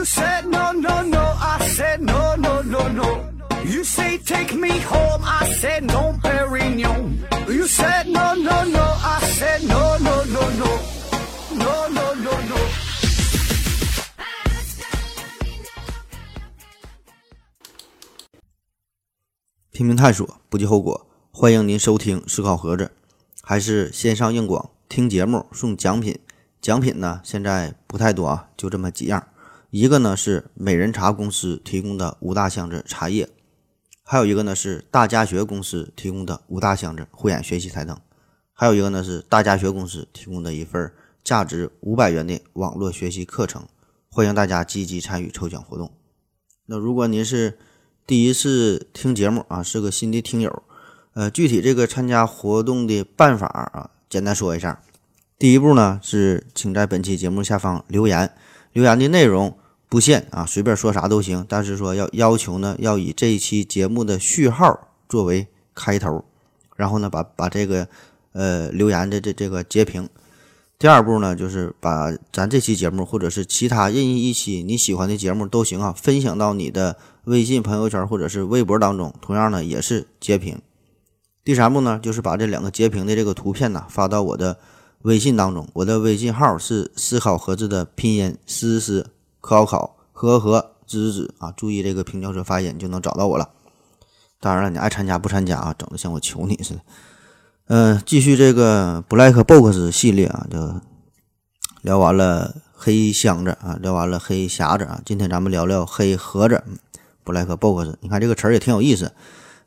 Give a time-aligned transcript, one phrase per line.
[0.00, 1.20] You said no, no, no.
[1.20, 3.28] I said no, no, no, no.
[3.66, 5.22] You say take me home.
[5.22, 7.18] I said no, Perignon.
[7.46, 8.80] You said no, no, no.
[8.80, 10.80] I said no, no, no, no.
[11.52, 12.56] No, no, no, no.
[19.74, 19.96] no, no, no.
[19.98, 21.06] 探索，不计后果。
[21.30, 22.90] 欢迎您收听思考盒子，
[23.42, 26.18] 还是线上硬广听节目送奖品。
[26.62, 29.26] 奖品呢，现在不太多啊，就这么几样。
[29.70, 33.28] 一个呢是美人茶公司提供的五大箱子茶叶，
[34.02, 37.96] 还有一个呢是大家学公司提供的五大箱子护眼学习台灯，
[38.52, 43.64] 还有一个呢是大家学公司提供的一份价值五百元的网络学习课程。
[44.10, 45.92] 欢迎大家积极参与抽奖活动。
[46.66, 47.56] 那如果您是
[48.08, 50.64] 第一次听节目啊，是个新的听友，
[51.12, 54.82] 呃，具体这个参加活动的办法啊，简单说一下。
[55.38, 58.34] 第一步呢是，请在本期节目下方留言，
[58.72, 59.56] 留言的内容
[59.90, 66.24] 不限啊，随便说啥都行，但是说要要求呢，要以这一期节目的序号作为开头，
[66.76, 67.88] 然后呢，把把这个
[68.32, 70.08] 呃留言的这这个截屏。
[70.78, 80.58] 第二步呢，就是把咱这期节目或者是其他任意一期你喜欢的节目都行啊，分享到你的微信朋友圈或者是微博当中，同样呢也是截屏。
[81.42, 84.56] 第三步呢，就是把这两个截屏的这个图片呢发到我的
[85.02, 93.50] 微信当中，我的微信号是思考盒子的拼音思思考考和和知知啊，注意这个平翘舌发音就能找到我了。
[94.40, 96.80] 当然了，你爱参加不参加啊，整的像我求你似的。
[97.68, 100.80] 嗯，继续这个 Black Box 系列啊，就
[101.82, 106.62] 聊完了黑箱子啊，聊完了黑匣子啊，今天咱们聊聊黑盒子。
[107.22, 109.12] Black Box，你看这个词儿也挺有意思。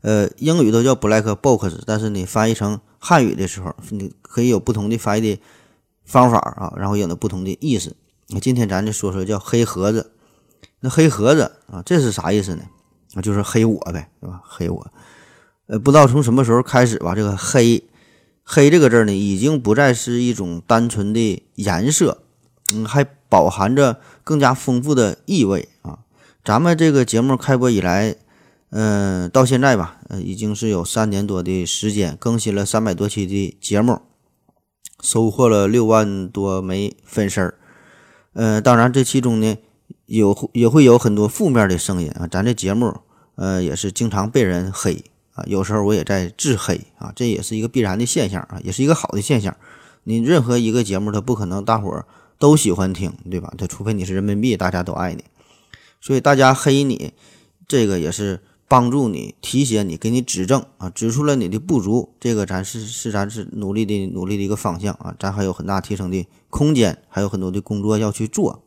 [0.02, 5.42] 呃，英语都叫 Black Box，但是你翻译成汉语的时候，你可以有不同的翻译的
[6.04, 7.96] 方法啊，然后有了不同的意思。
[8.34, 10.12] 那今天咱就说说叫黑盒子。
[10.80, 12.64] 那黑盒子啊，这是啥意思呢？
[13.14, 14.42] 啊，就是黑我呗，对吧？
[14.44, 14.92] 黑我。
[15.68, 17.84] 呃，不知道从什么时候开始吧，这个黑。
[18.44, 22.24] 黑这个字呢，已经不再是一种单纯的颜色，
[22.74, 26.00] 嗯，还饱含着更加丰富的意味啊。
[26.44, 28.18] 咱们这个节目开播以来，
[28.72, 34.02] 嗯，到现在吧，呃，已经是有三年多的时间，更新了三百多期的节目，
[35.02, 37.58] 收获了六万多枚粉丝儿。
[38.34, 39.58] 呃，当然这其中呢，
[40.06, 42.28] 有也会有很多负面的声音啊。
[42.28, 43.02] 咱这节目，
[43.36, 45.04] 呃，也是经常被人黑。
[45.36, 49.58] 啊，有时候我也在自黑啊，这也是一个必然的现象啊，也是一个好的现象。
[50.04, 52.06] 你任何一个节目，它不可能大伙
[52.38, 53.52] 都喜欢听，对吧？
[53.58, 55.24] 它除非你是人民币，大家都爱你。
[56.00, 57.14] 所以大家黑你，
[57.68, 58.42] 这个也是
[58.74, 62.16] 帮助你、提携你、给你指正啊，指出了你的不足。
[62.20, 68.64] 这个咱是是咱是努力的努力的一个方向啊，咱还有很大提升的空间，还有很多的工作要去做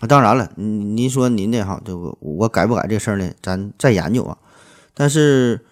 [0.00, 0.06] 啊。
[0.06, 3.32] 当然了，您您说您的哈，这个我改不改这事儿呢？
[3.40, 4.36] 咱再研究啊。
[4.92, 5.64] 但是。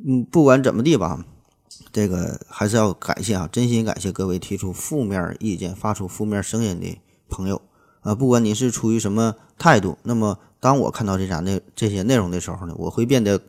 [0.00, 1.24] 嗯，不管怎么地吧，
[1.90, 7.60] 这个还是要感谢啊，真心感谢各位提出负面意见、发出负面声音的朋友
[8.02, 8.14] 啊。
[8.14, 13.40] 不管你是出于什么态度，那么当我看到这咱的这些内容的时候呢，我会变得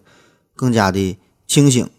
[0.56, 1.90] 更加的清醒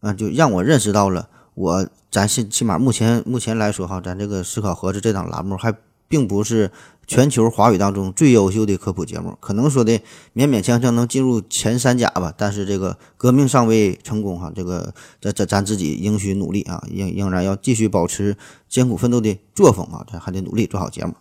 [0.00, 5.74] 啊，就让我认识到了我咱是起码目前目前来说哈，咱这个思考盒子这档栏目还
[6.08, 6.70] 并不是。
[7.04, 9.92] 全球华语当中最优秀的科普节目，可能说的
[10.34, 12.32] 勉勉强强能进入前三甲吧。
[12.38, 18.36] 但是这个革命尚未成功哈，这个咱咱咱自己应需努力啊，仍仍然要继续保持
[18.68, 21.14] 艰苦奋斗的作风啊，咱还得努力做好节目。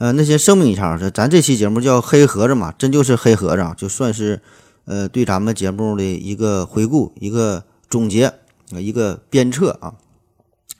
[0.00, 4.40] 呃，那先声明一下，这咱这期节目叫黑盒子嘛，真就是黑盒子，就算是
[4.86, 8.32] 呃对咱们节目的一个回顾、一个总结、
[8.70, 9.94] 一个鞭策啊。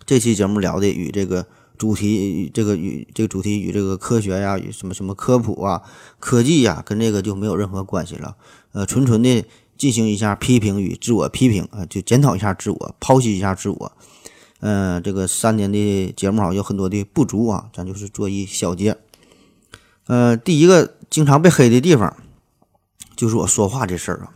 [0.07, 1.47] 这期节目聊的与这个。
[1.81, 5.81] 主题这个与这个主题与这个科学呀，与什么什么科普啊、
[6.19, 8.37] 科技呀，跟这个就没有任何关系了。
[8.73, 9.43] 呃，纯纯的
[9.79, 13.93] 进行一下批评与自我批评啊，就检讨一下自我，剖析一下自我。
[14.61, 18.99] 嗯，这个三年的节目啊，有很多的不足啊，咱就是做一小结。
[20.11, 22.17] 呃，第一个经常被黑的地方，
[23.15, 24.35] 就是我说话这事儿啊。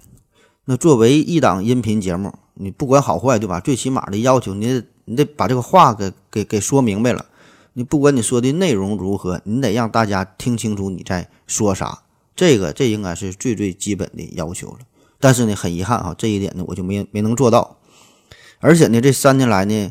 [0.66, 3.58] 那作为一档音频节目，你不管好坏，对吧？
[3.58, 7.26] 最起码的要求，你得你得把这个话给给给说明白了。
[7.72, 12.02] 你不管你说的内容如何，你得让大家听清楚你在说啥。
[12.36, 14.78] 这个这应该是最最基本的要求了。
[15.18, 17.78] 但是呢，很遗憾啊，这一点呢我就没没能做到。
[18.60, 19.90] 而且呢，这三年来呢，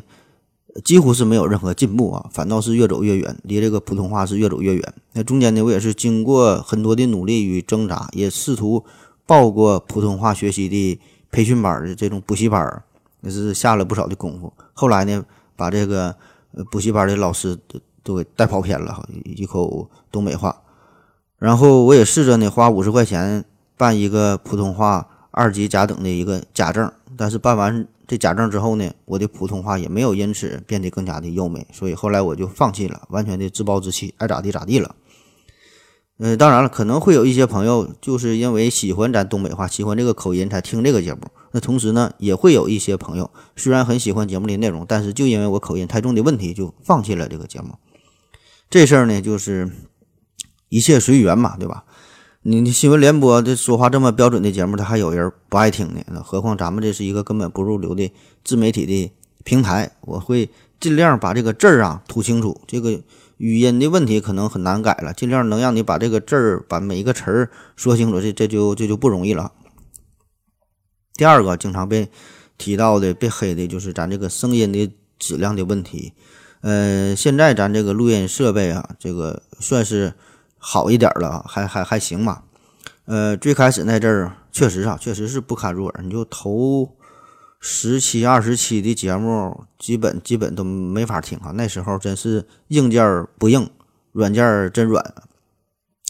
[0.82, 4.94] 几乎是没有任何进步啊，反倒是越走越远，离这个普通话是越走越远。
[5.12, 8.84] 那中间呢，我也是经过很多的努力与挣扎，也试图
[9.26, 11.00] 报过普通话学习的
[11.30, 12.82] 培训班的这种补习班，
[13.20, 14.52] 也是下了不少的功夫。
[14.72, 15.24] 后来呢，
[15.54, 16.16] 把这个。
[16.70, 20.56] 补习班的老师都都给带跑偏了，一口东北话。
[21.36, 23.44] 然后我也试着呢花五十块钱
[23.76, 34.94] 办一个普通话二级甲等的一个假证，但是办完这假证之后呢，我的普通话也没有因此变得更加的优美，所以后来我就放弃了，完全的自暴自弃，爱咋地咋地了。
[36.18, 41.22] 嗯，当然了，可能会有一些朋友就是因为喜欢咱东北话，喜欢这个口音才听这个节目。
[41.50, 47.74] 那同时呢，也会有一些朋友虽然很喜欢节目的内容，但是就因为我口音太重的问题，就放弃了这个节目。
[48.70, 49.70] 这事儿呢，就是
[50.68, 51.84] 一切随缘嘛，对吧？
[52.46, 56.22] 你新闻联播这说话这么标准的节目，他还有人不爱听呢。
[56.22, 58.12] 何况咱们这是一个根本不入流的
[58.44, 59.10] 自媒体的
[59.44, 62.60] 平台，我会尽量把这个字儿啊吐清楚。
[62.66, 63.00] 这个。
[63.38, 69.50] 语音的问题可能很难改了，尽量能让你把这个字儿、把每一个词儿说清楚，这这就这就不容易了。
[71.14, 72.08] 第二个经常被
[72.56, 74.88] 提到的、被黑的就是咱这个声音的
[75.18, 76.12] 质量的问题。
[76.60, 80.14] 呃，现在咱这个录音设备啊，这个算是
[80.66, 82.42] 好一点了，还还还行吧。
[83.04, 86.96] 呃，最开始那阵儿确实啊，确实是不堪入耳，你就头。
[87.66, 91.50] 十七二十期的节目，基本基本都没法听啊！
[91.54, 93.70] 那时候真是硬件不硬，
[94.12, 95.02] 软件真软，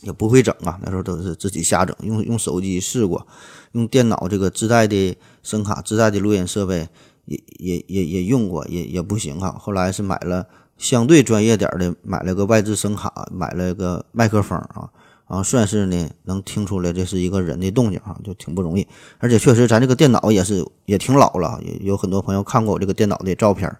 [0.02, 0.80] 也不会整啊。
[0.82, 3.24] 那时候都是自己瞎整，用用手机试过，
[3.70, 6.88] 用电脑这个自带的声卡、自带的录音设备
[7.26, 9.54] 也也也也用过，也也不行啊。
[9.56, 10.48] 后来是买了
[10.84, 14.90] 相对专业点的，买了个外置声卡，买了个麦克风啊。
[15.24, 18.86] 啊，算是呢，能听出来这是一个人的动静啊，就挺不容易。
[19.16, 23.74] 而且确实，咱这个电脑也是也挺老了，也有很多朋友看过我这个电脑的照片。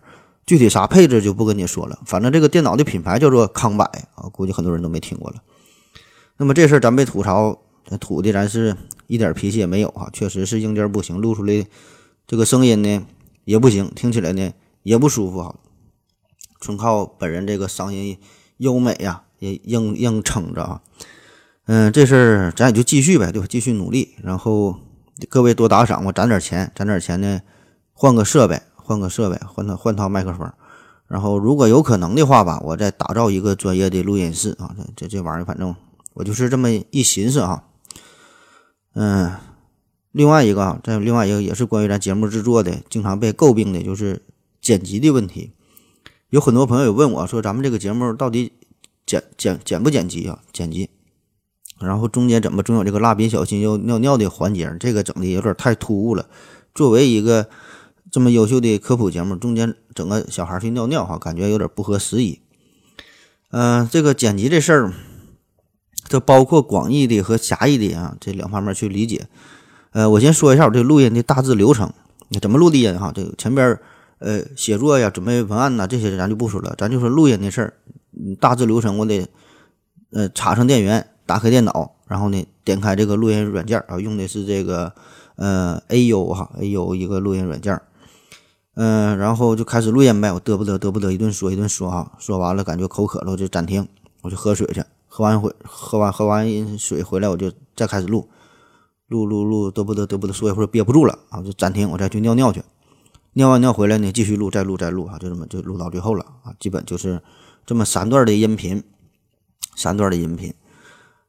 [0.46, 3.84] 具体啥配置就不跟你说了，反正这个电脑的品牌叫做康柏
[4.14, 5.36] 啊，估计很多人都没听过了。
[6.38, 7.58] 那么这事儿咱被吐槽，
[8.00, 8.74] 吐的咱是
[9.06, 11.66] 一点脾气也没有哈，确实是硬件不行，录出来
[12.26, 13.06] 这个声音呢
[13.44, 14.50] 也不行，听起来呢
[14.82, 15.54] 也不舒服哈。
[16.60, 18.18] 纯靠本人这个嗓音
[18.58, 20.80] 优美呀，也硬硬撑着啊。
[21.66, 23.46] 嗯，这事儿咱也就继续呗，对吧？
[23.48, 24.78] 继续努力，然后
[25.28, 27.40] 各位多打赏，我攒点钱，攒点钱呢，
[27.92, 30.52] 换个设备，换个设备，换套换套麦克风，
[31.08, 34.74] 然后如果有可能的话吧，我再打造一个专业的录音室啊。
[34.76, 35.74] 这这这玩意儿，反正
[36.12, 37.64] 我就是这么一寻思啊。
[38.94, 39.32] 嗯，
[40.12, 44.22] 另外一个啊，再另外一个也是关于咱节目制作的，经常被诟病的就是
[44.60, 45.52] 剪辑的问题。
[46.30, 48.52] 有很多朋友也问我说，咱们这个节目到底
[49.06, 50.40] 剪剪剪不剪辑啊？
[50.52, 50.90] 剪辑。
[51.80, 54.74] 然后中间怎么总有这个蜡笔小新又尿尿的环节？
[54.78, 56.26] 这个整的有点太突兀了。
[56.74, 57.48] 作为一个
[58.10, 62.40] 这么优秀的科普节目，中间整个小孩去尿尿，哈，感觉有点不合时宜。
[63.50, 64.92] 嗯，这个剪辑这事儿，
[66.08, 69.26] 这包括广义的和狭义的啊，这两方面去理解。
[69.92, 71.92] 呃，我先说一下我这录音的大致流程，
[72.40, 73.12] 怎么录的音哈？
[73.14, 73.78] 这个前边
[74.18, 77.74] 呃写作呀、准备文案呐这些咱就不说了，咱就说录音的事儿。
[78.40, 79.28] 大致流程我得
[80.10, 81.08] 呃插上电源。
[81.26, 84.92] 打开电脑，然后呢，点开这个录音软件啊，用的是这个
[85.36, 87.80] 呃 A U 哈 A U 一个录音软件，
[88.74, 90.30] 嗯，然后就开始录音呗。
[90.30, 93.88] 我嘚不嘚嘚不嘚一顿说一顿说哈，说完了感觉口渴了，我就暂停，
[94.20, 94.84] 我就喝水去。
[95.08, 98.28] 喝完回喝完喝完水回来，我就再开始录，
[99.08, 102.62] 录录录嘚不嘚嘚不嘚说一会儿憋不住了啊，就暂停，我再去尿尿去。
[103.34, 106.54] 尿完尿回来呢，继续录，再录再录哈，就这么就录到最后了啊。
[106.58, 107.20] 基本就是
[107.66, 108.82] 这么三段的音频，
[109.76, 110.54] 三段的音频。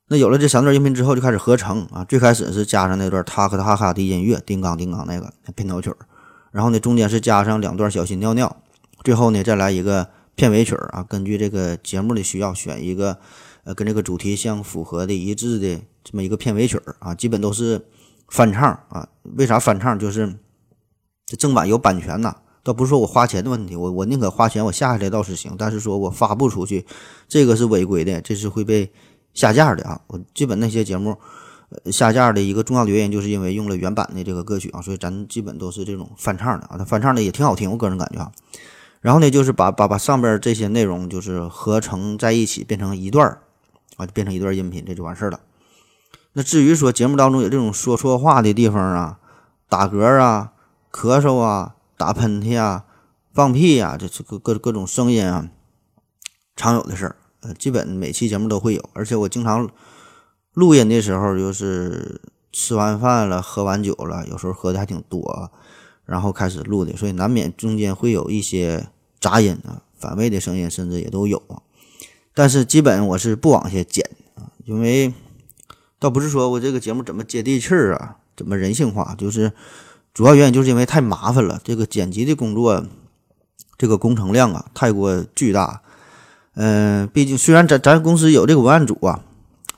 [0.07, 2.05] 那有了这三段音频之后，就开始合成啊。
[2.05, 5.97] 最开始是加上那段他和他哈的音乐，叮当叮当那个片头曲儿，
[6.51, 8.55] 然后呢，中间是加上两段小心尿尿，
[9.03, 11.01] 最后呢再来一个片尾曲儿啊。
[11.01, 13.17] 根据这个节目的需要，选一个
[13.63, 17.15] 呃跟这个主题相符合的一致的这么一个片尾曲儿啊。
[17.15, 17.83] 基本都是
[18.29, 19.09] 翻唱啊。
[19.24, 19.97] 为啥翻唱？
[19.97, 20.35] 就是
[21.25, 26.86] 这正版有版权呐，倒不是说我花钱的问题，我我宁可花钱我下下来倒是行，但是说我发布出去，
[27.27, 28.91] 这个是违规的，这是会被。
[29.36, 31.17] 下架的啊，我基本那些节目，
[31.91, 38.32] 下架的一个重要的原因就是因为用了原版的这个歌曲啊，所以咱基本都是这种翻唱的啊，它翻唱的也挺好听，我个人感觉啊。
[39.01, 43.27] 然后呢，就是把把把上边这些内容就是合成在一起，变成一段
[43.98, 45.41] 啊，就变成一段音频，这就完事儿了。
[46.32, 49.20] 那至于说节目当中有这种说错话的地方啊，
[49.67, 50.53] 打嗝啊、
[50.95, 52.85] 咳嗽啊、打喷嚏啊、
[53.33, 55.49] 放屁呀，这这各各各种声音啊，
[56.55, 57.17] 常有的事儿。
[57.59, 59.69] 基本每期节目都会有，而且我经常
[60.53, 62.21] 录音的时候，就是
[62.53, 65.51] 吃完饭了，喝完酒了，有时候喝的还挺多，
[66.05, 68.87] 然后开始录的，所以难免中间会有一些
[69.19, 71.59] 杂音啊、反胃的声音，甚至也都有啊。
[72.33, 75.13] 但是基本我是不往下剪啊，因为
[75.99, 79.51] 倒不是说我这个节目怎么接地气儿啊，怎么人性化，就是
[80.15, 82.86] 主要原因就是因为太麻烦了，这个剪辑的工作，
[83.77, 85.81] 这个工程量啊太过巨大。
[86.53, 89.25] 嗯，毕竟虽然咱咱公司有这个文案组啊，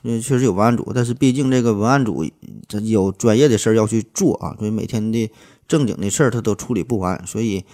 [0.02, 2.24] 因为，确实有文案组，但是毕竟这个文案组
[2.68, 5.28] 他有专业的事儿要去做啊，所以每天的
[5.66, 7.64] 正经的事儿他都处理不完，所以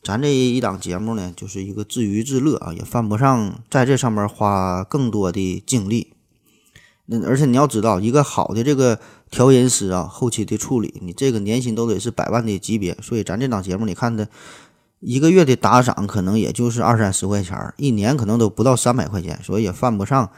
[0.00, 6.12] 咱这一档节目呢，就是一个自娱自乐啊，也犯不上在这上面花更多的精力。
[7.06, 9.00] 那而且你要知道，一个好的这个
[9.32, 14.28] 调音师啊，后期的处理，你这个年薪都得是百万的级别，所以咱这档节目，你看的
[15.00, 20.30] 一个月的打赏可能也就是二三十块钱，一年可能都不到三百块钱，所以也犯不上。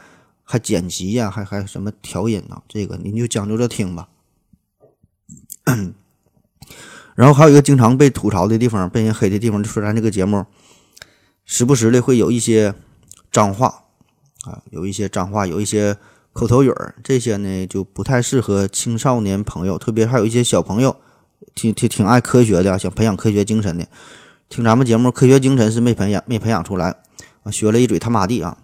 [0.47, 2.61] 还剪辑呀，还还什么调音呢？
[2.67, 4.07] 这个您就将就着听吧。
[7.15, 10.45] 然后还有一个经常被吐槽的地方，被人黑的地方，就说咱这个节目
[11.45, 12.75] 时不时的会有一些
[13.31, 13.85] 脏话
[14.43, 15.97] 啊，有一些脏话，有一些
[16.35, 20.97] 口头语儿，这些呢就不太适合青少年朋友，特别还有一些小朋友
[21.55, 23.87] 挺挺挺爱科学的，想培养科学精神的，
[24.49, 26.97] 听咱们节目，科学精神是没培养没培养出来，
[27.49, 28.57] 学了一嘴他妈的啊。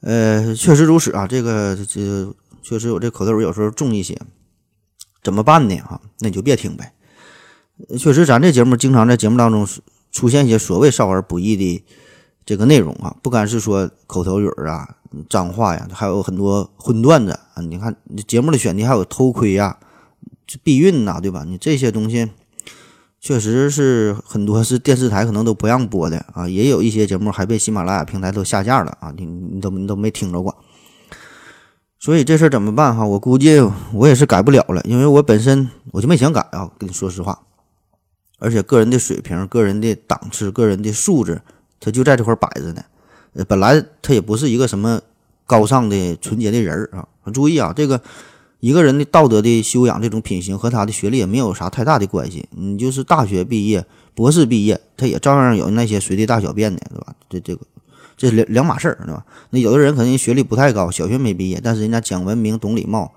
[0.00, 4.20] 呃，确实如此啊，这个这确实有这口头语有时候重一些，
[5.22, 5.76] 怎么办呢？
[5.82, 6.94] 啊，那你就别听呗。
[7.96, 9.64] 确实，咱这节目经常在节目当中
[10.10, 11.84] 出现一些所谓少儿不宜的
[12.46, 14.96] 这个内容啊，不单是说口头语啊、
[15.28, 17.60] 脏话呀，还有很多荤段子啊。
[17.60, 17.94] 你看
[18.26, 19.76] 节目的选题还有偷窥呀、
[20.62, 21.44] 避孕呐，对吧？
[21.46, 22.30] 你这些东西。
[23.18, 30.54] 确实是很多是电视台可能都不让播的啊，也有一些节目还被喜马拉雅平台都下架了啊，你你都你都没听着过，
[31.98, 33.04] 所以这事儿怎么办哈？
[33.04, 33.58] 我估计
[33.92, 37.40] 我也是改不了了，因为我本身我就没想改啊，跟你说实话，
[38.38, 41.42] 而且个人的水平、个人的档次、个人的素质，
[41.80, 42.82] 他就在这块摆着呢。
[43.46, 45.00] 本来他也不是一个什么
[45.46, 47.06] 高尚的、纯洁的人啊。
[47.32, 48.00] 注意啊，这个。
[48.60, 52.48] 一个人的道德的修养，这种品行和他的学历也没有啥太大的关系。
[52.52, 57.14] 你就是大学毕业、博士毕业，他也照样有那些随地大小便的，对吧？
[57.28, 57.60] 这这个
[58.16, 59.24] 这两两码事儿，对吧？
[59.50, 63.12] 那有的人可能学历不太高，小学没毕业，但是人家讲文明、懂礼貌，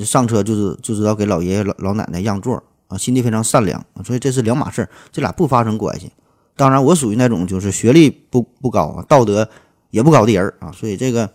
[0.00, 6.10] 上车就是就知道给老爷爷老老奶奶让座啊，心地非常善良，所以这是两码事儿，这俩不发生关系。
[6.56, 9.48] 当然，我属于那种就是学历不不高啊，道德
[9.90, 11.30] 也不高的人啊，所以这个。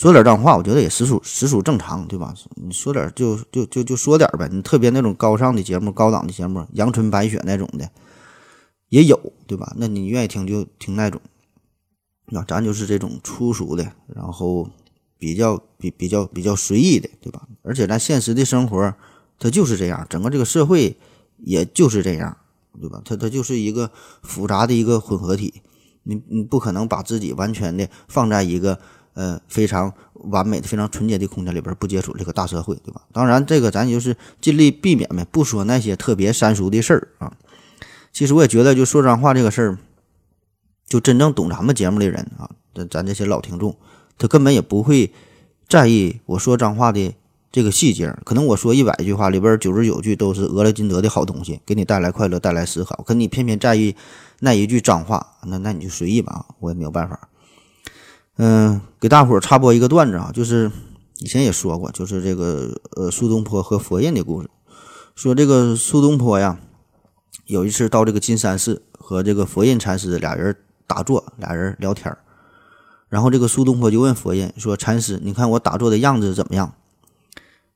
[0.00, 2.32] 说点脏话，我觉得也实属实属正常，对吧？
[2.54, 4.48] 你说点就就就就说点呗。
[4.52, 7.90] 你特别那种高尚的节目、高档的节目，阳春白雪那种的
[8.90, 9.74] 也有，对吧？
[9.76, 11.20] 那你愿意听就听那种。
[12.26, 14.70] 那咱就是这种粗俗的，然后
[15.18, 17.48] 比较比比较比较随意的，对吧？
[17.62, 18.94] 而且咱现实的生活
[19.36, 20.96] 它就是这样，整个这个社会
[21.38, 22.36] 也就是这样，
[22.78, 23.02] 对吧？
[23.04, 23.90] 它它就是一个
[24.22, 25.62] 复杂的一个混合体，
[26.04, 28.78] 你你不可能把自己完全的放在一个。
[29.14, 29.92] 呃，非常
[30.30, 33.02] 完美的、非常纯洁的空间里边，不接触这个大社会，对吧？
[33.12, 37.32] 当然，这个咱就是尽力避免呗，不说那些特别三俗的事儿啊。
[38.12, 39.78] 其实我也觉得，就说脏话这个事儿，
[40.86, 43.76] 就真正懂咱们节目的人啊，咱咱这些老听众，
[44.16, 45.12] 他根本也不会
[45.68, 47.12] 在意我说脏话的
[47.50, 48.14] 这个细节。
[48.24, 53.02] 可能我说一百句话里边，九十九句都是俄勒金德的好东西，给你带来快乐、带来思考。
[53.06, 53.96] 可你偏偏在意
[54.40, 57.28] 那一句脏话，那那你就随意吧，我也没有办法。
[58.36, 60.70] 嗯，给大伙插播一个段子啊，就是
[61.18, 64.48] 以前也说过，就是这个呃苏东坡和佛印的故事。
[65.16, 66.60] 说这个苏东坡呀，
[67.46, 70.54] 有一次到这个金山寺和这个佛印禅师俩人
[70.86, 72.16] 打坐，俩人聊天。
[73.08, 76.74] 然后这个苏东坡就问佛印说：“禅师，你看我打坐的样子怎么样？”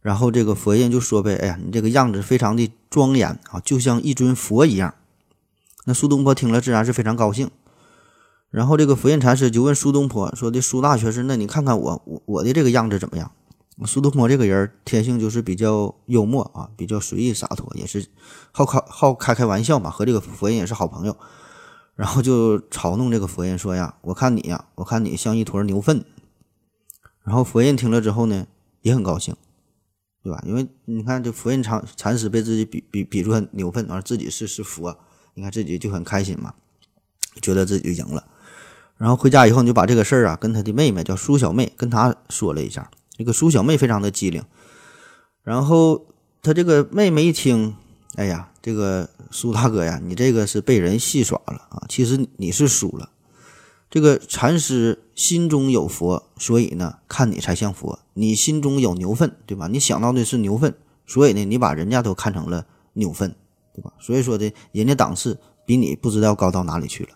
[0.03, 4.95] 然后这个佛印就说呗：“哎呀，你这个样子非常的庄严啊，就像一尊佛一样。”
[5.87, 7.51] 那苏东坡听了自然是非常高兴。
[8.51, 13.31] 然后这个佛印禅师就问苏东坡说的：“苏大学士，那你看看我我我的这个样子怎么样？”
[13.87, 18.07] 苏东坡这个人天性就是比较幽默啊，比较随意洒脱，也是
[18.53, 21.17] 好开好开开玩笑嘛，和这个佛印也是好朋友。
[21.95, 26.05] 然后就嘲弄这个佛印说：“呀，我看你呀，我看你像一坨牛粪。”
[27.25, 28.47] 然后佛印听了之后呢，
[28.83, 29.35] 也很高兴，
[30.23, 30.43] 对吧？
[30.47, 34.97] 因为你看这佛印禅禅师被自己比比比作牛粪，而自己是是佛，
[35.35, 36.55] 你看自己就很开心嘛，
[37.41, 38.25] 觉得自己就赢了。
[38.97, 42.91] 然后回家以后，你就把这个事儿啊，跟他的妹妹叫苏小妹，跟他说了一下。
[43.17, 44.43] 这个苏小妹非常的机灵，
[45.43, 46.07] 然后
[46.41, 47.77] 他这个妹妹一听，
[48.15, 51.85] 哎呀，这个苏大哥呀，你这个是被人戏耍了啊！
[51.89, 53.11] 其实你是输了。
[53.93, 57.99] 这个禅师心中有佛，所以呢，看你才像佛。
[58.15, 59.69] 你心中有牛粪，对吧？
[59.69, 63.37] 你想到的是牛粪，所以呢，你把人家都看成了牛粪，
[63.75, 63.93] 对吧？
[64.01, 67.11] 所以说的，人家档次比你不知道高到哪里去了。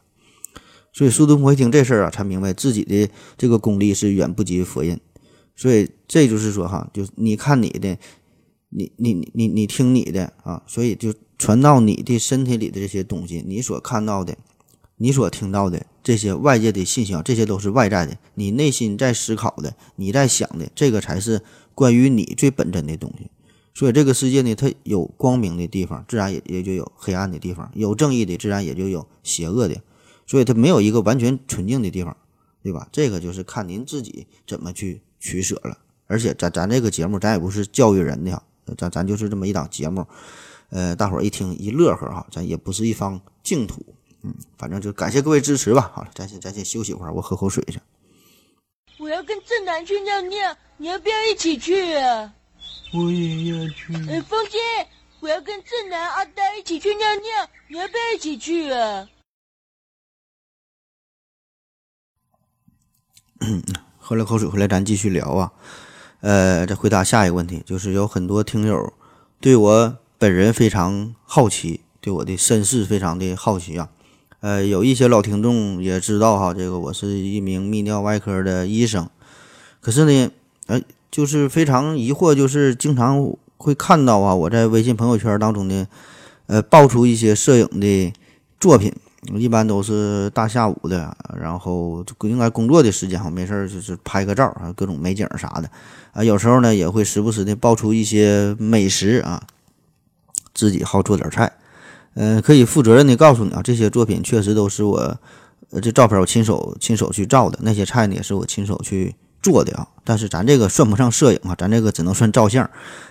[0.92, 5.00] 所以苏东坡一听这事儿啊，才明白自己的这个功力是远不及佛印。
[5.54, 7.96] 所以这就是说哈，就是你看你的，
[8.68, 14.36] 你你你你你听你的啊，所以就传到你的身体里的这些东西，你所看到的，
[14.98, 21.42] 你所听到的这些外界的信息啊，这些都是外在的，你内心在思考的，你在想的，这个才是
[21.74, 23.30] 关于你最本真的东西。
[23.74, 29.82] 所以这个世界呢，它有光明的地方，自然也也就有黑暗的地方；有正义的，自然也就有邪恶的。
[30.26, 32.16] 所以它没有一个完全纯净的地方，
[32.62, 32.88] 对吧？
[32.90, 35.76] 这个就是看您自己怎么去取舍了。
[36.06, 38.42] 而且咱咱这个节目，咱也不是教育人的，
[38.78, 40.06] 咱咱就是这么一档节目，
[40.70, 43.84] 呃，大伙儿一听一乐呵哈，咱也不是一方净土。
[44.26, 45.88] 嗯，反正就感谢各位支持吧。
[45.94, 47.78] 好了，咱先咱先休息会儿，我喝口水去。
[48.98, 52.34] 我要跟正南去尿尿，你要不要一起去啊？
[52.92, 53.94] 我也要去。
[54.10, 54.58] 哎，风姐，
[55.20, 59.08] 我要跟正南、阿呆一起去尿尿，你要不要一起去啊？
[63.98, 65.52] 喝了口水回来，咱继续聊啊。
[66.20, 68.92] 呃，再回答下一个问题，就是有很多听友
[69.40, 73.90] 对我本人非常好奇，对我的身世非常的好奇啊。
[74.40, 79.08] 呃，有一些老听众也知道哈，这个我是一名泌尿外科的医生，
[79.80, 80.30] 可是呢，
[80.66, 85.88] 呃，就是非常疑惑，就是经常会看到啊，我在微信朋友圈当中呢，
[86.46, 88.12] 呃，爆出一些摄影的
[88.60, 88.92] 作品，
[89.34, 95.70] 一般都是大下午的，然后应该工作的时间哈，没事儿就是拍个照啊，各种美景啥的，
[96.12, 99.42] 啊，有时候呢也会时不时的爆出一些美食啊，
[100.52, 101.50] 自己好做点菜。
[102.16, 105.18] 嗯，可以负责任的告诉你啊，这些作品确实都是我，
[105.70, 109.86] 呃，这照片我亲手亲手去照的，那些菜呢也是我亲手去做的啊。
[110.02, 112.68] 但是咱这个算不上摄影啊，咱这个只能算照相，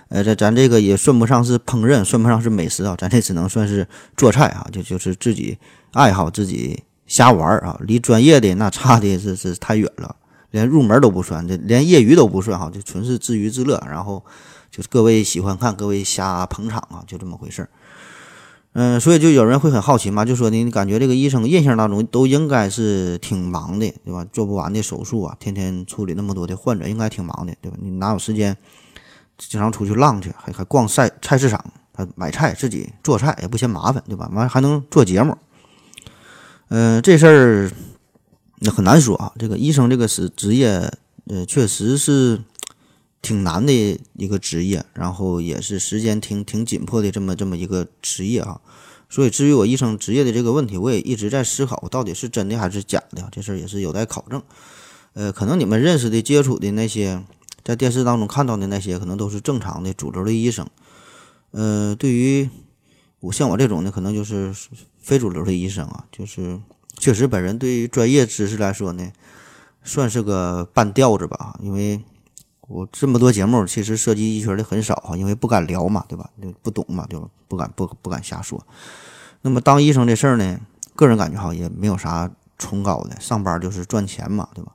[0.10, 5.56] 呃，这咱这个也算不上是烹饪，算不上是美食啊，咱这只能算是做菜啊，就就是自己
[5.94, 10.16] 爱好，自己瞎玩儿啊，离专业的那差的是是太远了，
[10.50, 14.24] 连入门都不算，这连业余都不算哈，就纯是自娱自乐，然后
[14.72, 17.70] 就是各位喜欢看，各位瞎捧场啊，就这么回事儿。
[18.78, 24.26] 嗯，所以就有人会很好奇嘛，就说，你感觉这个医生印象当中都应该是挺忙的，对吧？
[24.34, 27.78] 做不完的手术啊，天天处理那么多的患者，应该挺忙的，对吧？
[27.82, 28.58] 你哪有时间
[29.38, 31.64] 经常出去浪去，还还逛菜菜市场，
[31.96, 34.30] 还买菜自己做菜也不嫌麻烦，对吧？
[34.34, 35.38] 完还能做节目。
[36.68, 37.72] 嗯，这事儿
[38.60, 39.32] 那很难说啊。
[39.40, 40.92] 这个医生这个是职业，
[41.28, 42.42] 呃，确实是。
[43.26, 48.62] 挺难的一个职业，然后也是时间挺挺紧迫的这么这么一个职业啊，
[49.10, 54.44] 所以至于我医生职业的这个问题，我也一直在思考，到底是真的还是假的，这事儿也是有待考证。
[55.14, 57.24] 呃，可能你们认识的、接触的那些，
[57.64, 60.68] 在电视当中看到的那些，可能都是正常的主流的医生。
[61.50, 62.48] 呃，对于
[63.22, 64.54] 我像我这种呢，可能就是
[65.00, 66.60] 非主流的医生啊，就是
[67.00, 69.12] 确实本人对于专业知识来说呢，
[69.84, 72.00] 算是个半吊子吧，因为。
[72.68, 76.30] 我这么多节目，其实涉及医学的很少哈，因为不敢聊嘛，对吧？
[76.64, 78.66] 不懂嘛，就不敢不不敢瞎说。
[79.42, 80.60] 那么当医生这事儿呢，
[80.96, 84.72] 个人感觉哈也没有啥崇高的，上班就是赚钱嘛，对吧？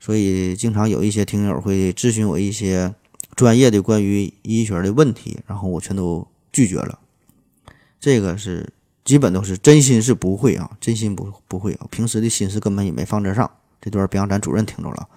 [0.00, 2.94] 所以经常有一些听友会咨询我一些
[3.36, 6.98] 专业的关于医学的问题，然后我全都拒绝了。
[8.00, 8.72] 这个是
[9.04, 13.48] 基本都是真心是不会啊，真心不不会啊，平时的心思根本也没放这上。
[13.80, 15.08] 这段别让咱主任听着了。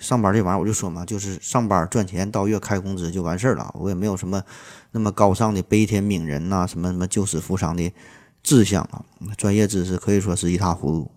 [0.00, 3.74] 上班这玩意儿，我就说嘛，就是上班赚钱，到月开工资就完事儿了。
[3.78, 4.42] 我也没有什么
[4.92, 7.92] 那么高尚的悲天悯人呐，什么什么救死扶伤的
[8.42, 9.04] 志向啊。
[9.36, 11.08] 专业知识可以说是一塌糊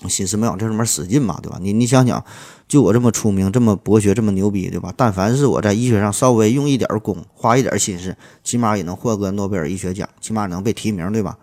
[0.00, 1.58] 涂，心思没往这上面使劲嘛，对吧？
[1.60, 2.22] 你你想想，
[2.68, 4.92] 就我这么出名，这么博学，这么牛逼，对吧？
[4.96, 11.38] 但凡是我在医学上稍微用一点功，花一点心思，起码也能获个诺贝尔医学奖，起码能被提名，对吧？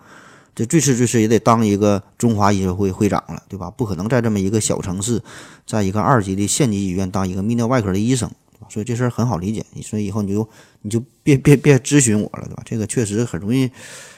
[0.53, 3.71] 这最迟最迟也得当一个中华医学会会长了，对吧？
[3.71, 5.21] 不可能在这么一个小城市，
[5.65, 8.29] 在一个二级的县级医院当一个泌尿外科的医生，
[8.69, 9.65] 所以这事儿很好理解。
[9.81, 10.47] 所以以后你就
[10.81, 12.63] 你就别别别咨询我了，对吧？
[12.65, 13.71] 这个确实很容易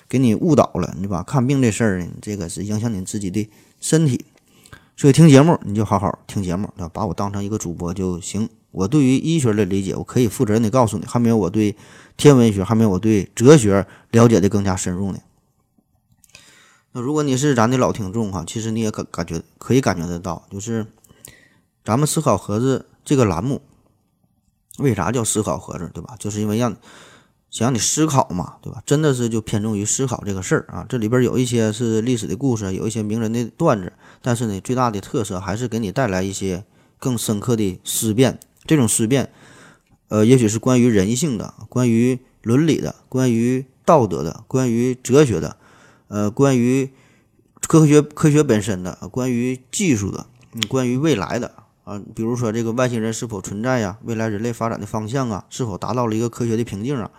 [0.09, 1.21] 给你误导了，对吧？
[1.21, 3.47] 看病这事儿，这个是影响你自己的
[3.79, 4.25] 身体。
[4.95, 6.89] 所以听节目你就好好听节目，对吧？
[6.93, 8.49] 把我当成一个主播就行。
[8.71, 11.75] 我对于医学的理解，我可以负责任的告诉你，还没有我对
[12.17, 15.19] 天文学，还没有我对哲学了解的更加深入呢。
[16.95, 20.85] 那如果你是咱的老听众哈，其实你也感感觉可以感觉得到，就是
[21.83, 23.63] 咱们思考盒子这个栏目，
[24.77, 26.15] 为啥叫思考盒子，对吧？
[26.19, 26.71] 就是因为让
[27.49, 28.83] 想让你思考嘛，对吧？
[28.85, 30.85] 真的是就偏重于思考这个事儿啊。
[30.87, 36.63] 这里边有一些是历史的故事，有一些名人的段子，但是呢，最大的特色还是给你带来一些
[36.99, 38.39] 更深刻的思辨。
[38.67, 39.33] 这种思辨，
[40.09, 45.57] 呃，也许是关于人性的，关于伦理的，关于道德的，关于哲学的。
[46.13, 46.91] 呃，关于
[47.67, 51.51] 科学科学本身的，关于技术的，嗯，关于未来的
[51.85, 53.97] 啊，比如说这个外星人是否存在呀？
[54.03, 57.09] 未来人类发展的方向啊，是否达到了一个科学的瓶颈啊？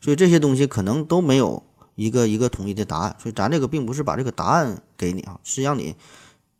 [0.00, 1.64] 所以这些东西可能都没有
[1.96, 3.16] 一个一个统一的答案。
[3.20, 5.96] 所以咱这个并不是把这个答案给你啊，是让你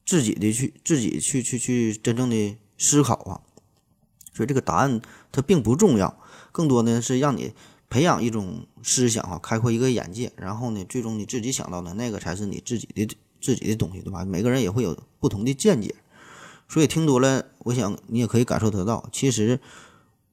[0.04, 3.46] 自己的去自己去去去真正的思考啊。
[4.34, 6.18] 所以这个答案它并不重要，
[6.50, 7.54] 更多呢是让你
[7.88, 13.06] 培养一种思想哈，开阔一个眼界，然后呢，最终你自己想到的那个才是你自己的
[13.40, 14.24] 自己的东西，对吧？
[14.24, 15.94] 每个人也会有不同的见解，
[16.68, 19.60] 所以听多了，我想你也可以感受得到，其实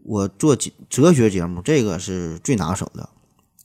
[0.03, 0.55] 我做
[0.89, 3.09] 哲学节目这个是最拿手的，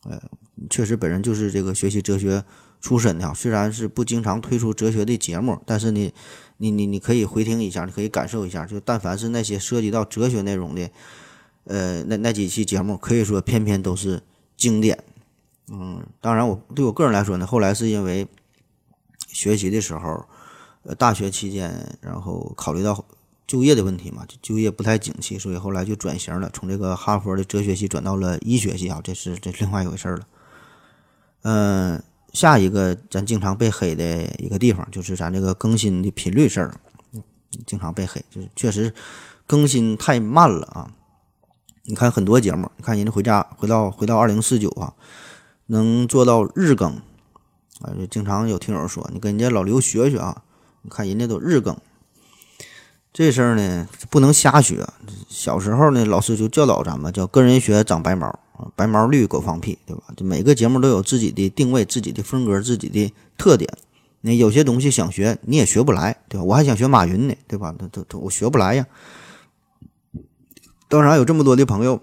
[0.05, 0.21] 呃，
[0.69, 2.45] 确实本人就是这个学习哲学
[2.81, 6.13] 出身的，虽然是不经常推出哲学的节目，但是呢。
[6.61, 10.91] 你你你可以回听一下，你可以感受一下，就但凡是那些涉及到哲学内容的，
[11.69, 14.21] 呃，那那几期节目，可以说偏偏都是
[14.57, 14.99] 经典。
[15.69, 18.27] 嗯，当然我对我个人来说呢，后来是因为
[19.29, 20.25] 学习的时候，
[20.83, 23.05] 呃，大学期间，然后考虑到
[23.47, 30.27] 就业的问题嘛，就就业不太景气，所以后来就转型了，从这个哈佛的哲学系转到了医学系啊，这是这另外一回事了。
[31.43, 32.03] 嗯。
[32.35, 36.75] 下一个咱经常被黑的一个地方，就是咱这个更新的频率事儿，
[37.67, 38.95] 经常被黑，就是确实
[39.47, 40.93] 更新太慢了啊！
[41.91, 44.93] 你看很多节目，你看人家回家回到回到二零四九啊，
[45.69, 46.93] 能做到日更
[47.81, 50.43] 啊，就经常有听友说，你跟人家老刘学学啊，
[50.83, 51.75] 你看人家都日更，
[53.11, 54.87] 这事儿呢不能瞎学。
[55.31, 58.39] 小时候呢，老师就教导咱们，叫跟人学长白毛。
[58.77, 60.03] 白毛绿狗放屁，对吧？
[60.17, 63.73] 就每个节目都有自己的定位、自己的风格、自己的特点。
[64.21, 66.45] 那有些东西想学你也学不来，对吧？
[66.45, 67.73] 我还想学马云呢，对吧？
[67.79, 68.85] 他他他，我学不来呀。
[70.89, 72.01] 当然有这么多的朋友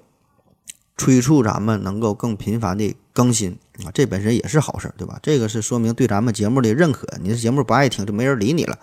[0.98, 5.19] 催促咱们能够更频繁的更新啊，这本身也是好事，对吧？
[5.21, 7.08] 这个是说明对咱们节目的认可。
[7.21, 8.78] 你的节目不爱听，就没人理你了。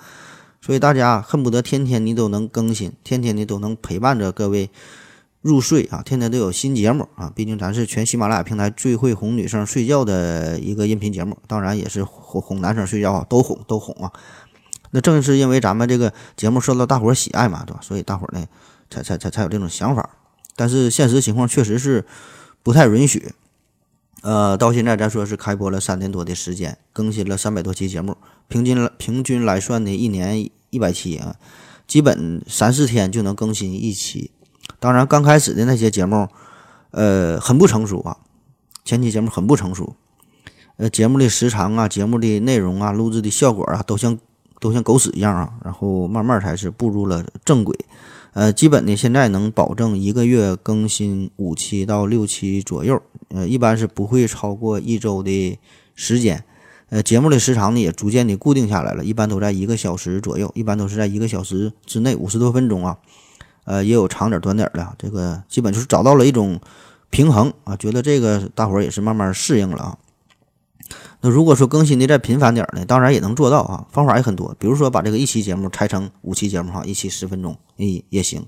[0.60, 4.70] 所以大家恨不得天天你都能更新，天天你都能陪伴着各位。
[5.40, 7.32] 入睡啊，天天都有新节目啊！
[7.34, 14.12] 毕竟咱是全喜马拉雅平台最会哄女生睡觉的一个音频节目，当然也是哄哄男生睡觉啊，都哄都哄啊！
[14.92, 17.80] 那正是因为咱们这个节目受到大伙喜爱嘛，对吧？
[17.82, 18.46] 所以大伙呢，
[18.92, 20.10] 才才才才有这种想法。
[20.54, 22.04] 但是现实情况确实是
[22.62, 23.32] 不太允许。
[24.20, 31.34] 呃，到现在咱说是开播了三年多的时间，更新了三百多期节目，平均平均来算的一年一百期啊，
[31.88, 34.30] 基本三四天就能更新一期。
[34.78, 36.28] 当然，刚开始的那些节目，
[36.92, 38.18] 呃，很不成熟啊。
[38.84, 39.96] 前期节目很不成熟，
[40.76, 44.18] 呃，节目的时长啊，节目的内容啊，录制的效果啊，都像
[44.60, 45.54] 都像狗屎一样啊。
[45.64, 47.76] 然后慢慢才是步入了正轨，
[48.32, 55.58] 呃，基本呢现在能保证一个月更新五期到六期左右，呃，一般是不会超过一周的
[55.94, 56.44] 时间。
[56.88, 62.98] 呃，节目的时长呢也逐渐的固定下来了，一般都在一个小时左右，一般都是在一个小时之内，五十多分钟啊。
[63.64, 66.60] 呃，也有长点短点的，这个基本就是找到了一种
[67.10, 69.98] 平衡啊，觉得这个大伙儿也是慢慢适应了啊。
[71.22, 78.44] 那如果说更新的再频繁点儿呢，当然也能做到啊，方法也很多，比如说把这个一期节目拆成五期节目哈，一期十分钟也也行。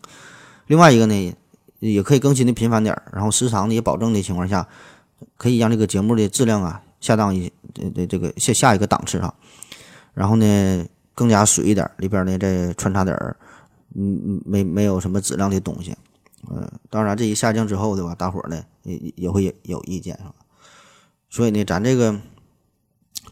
[0.67, 1.35] 另外一个呢，
[1.79, 4.67] 也可以更新的频繁点儿，然后时长呢也保证的情况下，
[5.37, 9.33] 可以让这个节目的质量啊下降一这这这个下下一个档次啊。
[10.13, 13.37] 然后呢，更加水一点，里边呢再穿插点儿。
[13.97, 15.97] 嗯嗯，没没有什么质量的东西，
[16.51, 18.13] 嗯，当然这一下降之后，对吧？
[18.17, 20.35] 大伙儿呢也也会有意见，是吧？
[21.31, 22.13] 所以呢，咱这个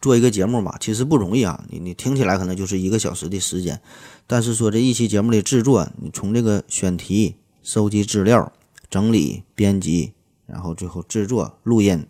[0.03, 1.65] 做一个节目吧，其实不容易啊。
[1.71, 3.81] 你你听起来可能就是一个小时的时间，
[4.27, 8.53] 但是说这一期节目的制作，你从这个选题、收集资料、
[8.91, 10.13] 整理、编辑，
[10.45, 12.05] 然后最后制作、录音，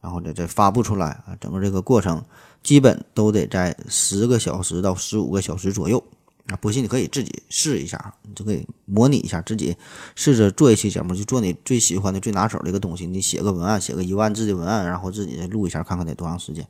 [0.00, 2.24] 然后再再发布出来啊，整个这个过程
[2.62, 6.02] 基本都得在十个小时到十五个小时左右。
[6.48, 9.76] 啊，不信你可以自己试一下，你就可以模拟一下，自己
[10.14, 13.04] 试着做一期节目，就做你最喜欢的、最拿手的一个东西。
[13.04, 16.64] 你写个文案，写个一万字的文案，然后自己录一下，看看得多长时间。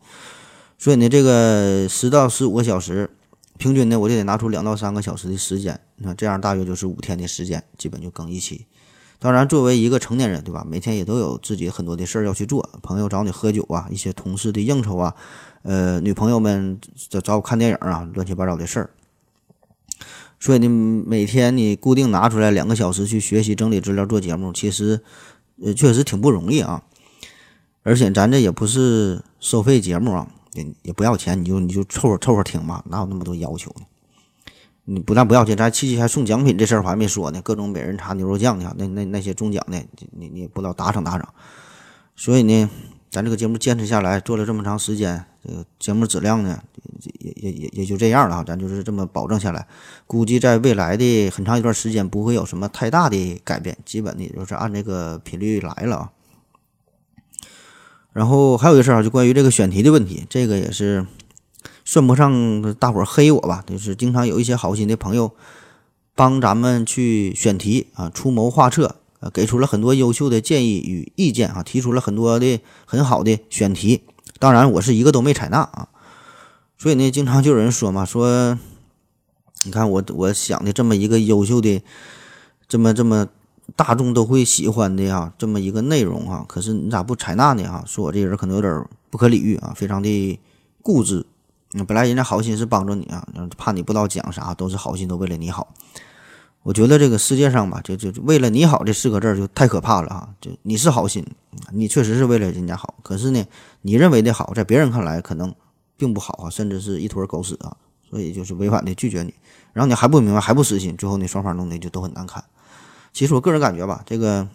[0.79, 3.11] 所以呢，这个十到十五个小时，
[3.59, 5.81] 平均呢，我就得拿出两到三个小时的时间。
[5.97, 8.67] 那这样大约就是五天的时间，基本就更一期。
[9.19, 10.67] 当然，作为一个成年人，对吧？
[10.69, 15.15] 每天也都有自己很多的事儿要去做，朋友找你喝酒啊，一些同事的应酬啊，
[15.63, 18.91] 呃，女朋友们找找我看电影啊，乱七八糟的事儿。
[20.39, 20.69] 所以呢，
[21.07, 25.01] 每天你固定拿出来两个小时去学习、整理资料、做节目，其实，
[25.63, 26.83] 呃，确实挺不容易啊。
[27.83, 33.87] 而且咱这也不是收费节目啊，也也不要钱，你就你就凑合凑合听吧，哪有那么多要求呢？
[34.85, 39.79] 你不但不要钱，咱七夕还送奖品，这事儿我还没说呢，各种美人茶、牛肉酱的，那那那些中奖的，
[40.13, 41.35] 你你也不知道打赏打赏。
[42.17, 42.69] 所以呢。
[43.09, 46.61] 咱这个节目坚持下来，做了这么长时间，这个节目质量呢，
[47.21, 48.45] 也也也也就这样了哈。
[48.45, 49.67] 咱就是这么保证下来，
[50.07, 56.13] 估计在未来的很长一段时间不会有什么太大的改变，基本的就是按这个频率来了啊。
[58.17, 61.05] 然后还有一个事儿啊，就关于这个选题的问题，这个也是
[61.85, 65.33] 算不上大伙儿黑我吧，就是经常有一些好心的朋友
[66.15, 74.01] 帮咱们去选题啊，出谋划策，呃，给出了很多优秀的建议与意见啊，提出了很多的很好的选题。
[74.39, 75.89] 当然，我是一个都没采纳啊。
[76.79, 78.59] 所以呢，经常就有人说嘛，说
[79.65, 81.83] 你看我我想的这么一个优秀的，
[82.67, 83.29] 这么这么
[83.77, 87.63] 大众都会喜欢的呀，这么一个内容啊，可是你咋不采纳呢？
[87.71, 90.41] 哈，说我这人可能有点不可理喻啊，非常的
[90.83, 91.25] 固执。
[91.87, 93.25] 本来人家好心是帮助你啊，
[93.57, 95.73] 怕你不知道讲啥，都是好心，都为了你好。
[96.63, 100.29] 我觉得这个世界上吧，就就为了你好这四个字就太可怕了啊！
[100.41, 101.25] 就你是好心，
[101.71, 103.45] 你确实是为了人家好，可是呢，
[103.83, 105.55] 你认为的好，在别人看来可能。
[105.99, 107.75] 并不好啊，甚至是一坨狗屎啊，
[108.11, 109.33] 所以就是委婉的拒绝你，
[109.73, 112.45] 然后你还不明白，还不死心，最后你双方弄的就都很难看。
[113.17, 114.47] 其实我个人感觉吧，这个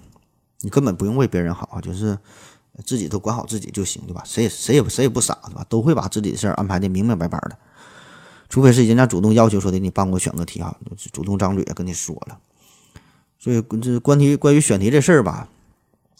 [0.60, 2.16] 你根本不用为别人好啊，就是
[2.86, 4.22] 自己都管好自己就行，对吧？
[4.24, 5.66] 谁也谁也谁也不傻，对吧？
[5.68, 7.58] 都会把自己的事儿安排的明明白白的，
[8.50, 10.78] 除非是人家主动要求说的，你帮我选个题啊，
[11.12, 12.38] 主动张嘴跟你说了。
[13.40, 15.50] 所以这关题关于选题这事儿吧，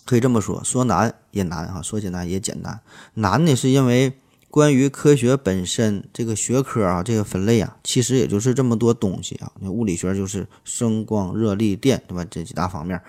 [0.06, 2.82] 可以这么说，说难也难啊，说简单也简单。
[3.14, 4.18] 难呢是因为。
[4.52, 9.50] 关于科学本身这个学科啊，这个分类啊，其实也就是这么多东西啊。
[9.62, 12.26] 那物理学就是声光热力电，对吧？
[12.30, 13.02] 这几大方面。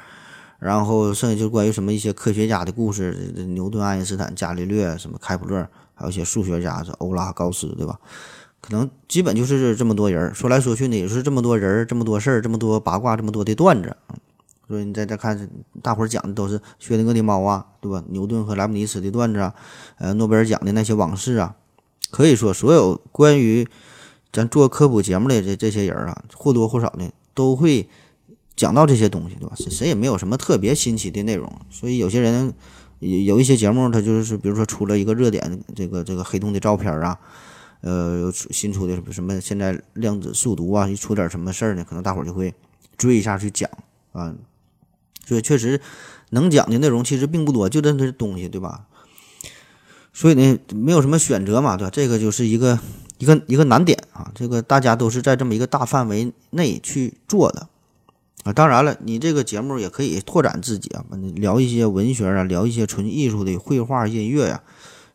[0.60, 7.98] 然后剩下就关于什么一些科学家的故事，牛顿、爱因斯坦、伽利略、什么开普勒，还有一些数学家是欧拉、高斯，对吧？
[8.60, 10.32] 可能基本就是这么多人。
[10.32, 13.96] 说来说去呢，也是这么多人，这么多事儿，这么多八卦，这么多的段子。
[14.72, 15.50] 所以你在这看，
[15.82, 18.02] 大伙儿讲的都是薛定谔的猫啊，对吧？
[18.08, 19.54] 牛顿和莱布尼茨的段子啊，
[19.98, 21.54] 呃，诺贝尔奖的那些往事啊，
[22.10, 23.68] 可以说所有关于
[24.32, 27.86] 咱做科普节目的这这些人啊，或多或少的都会
[28.56, 29.54] 讲到这些东西，对吧？
[29.54, 31.52] 谁也没有什么特别新奇的内容。
[31.68, 32.54] 所以有些人
[33.00, 37.18] 有有一些节目，他就是比如说出了一个热点，这个这个黑洞的照片啊，
[37.82, 42.54] 呃，新出的什么现在量子速读啊，一出点什么事儿呢，可能大伙儿就会
[42.96, 43.68] 追一下去讲
[44.12, 44.34] 啊。
[45.24, 45.80] 所以确实
[46.30, 48.86] 能讲的内容其实并不多，就这些东西，对吧？
[50.12, 51.90] 所以呢，没有什么选择嘛，对吧？
[51.90, 52.78] 这个就是一个
[53.16, 54.30] 一个一个难点啊。
[54.34, 57.68] 这个大家都是在这么一个大范围内去做的
[58.44, 58.52] 啊。
[58.52, 61.04] 当然了，你这个节目也可以拓展自己啊，
[61.36, 64.62] 聊一些文学啊，聊一些纯艺术的绘画、音乐呀，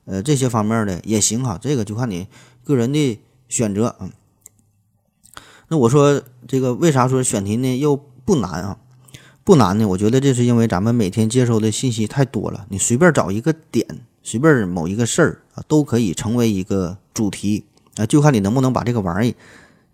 [0.05, 1.59] 呃，这些方面的也行哈。
[1.61, 2.27] 这个就看你
[2.63, 4.09] 个人的选择啊。
[5.67, 8.79] 那我说这个为啥说选题呢又不难啊？
[9.47, 13.87] 不难呢，我觉得这是因为咱们每天接收的信息太多了，你随便找一个点，
[14.21, 17.63] 随便某一个事儿啊，都可以成为一个主题
[17.95, 19.33] 啊，就看你能不能把这个玩意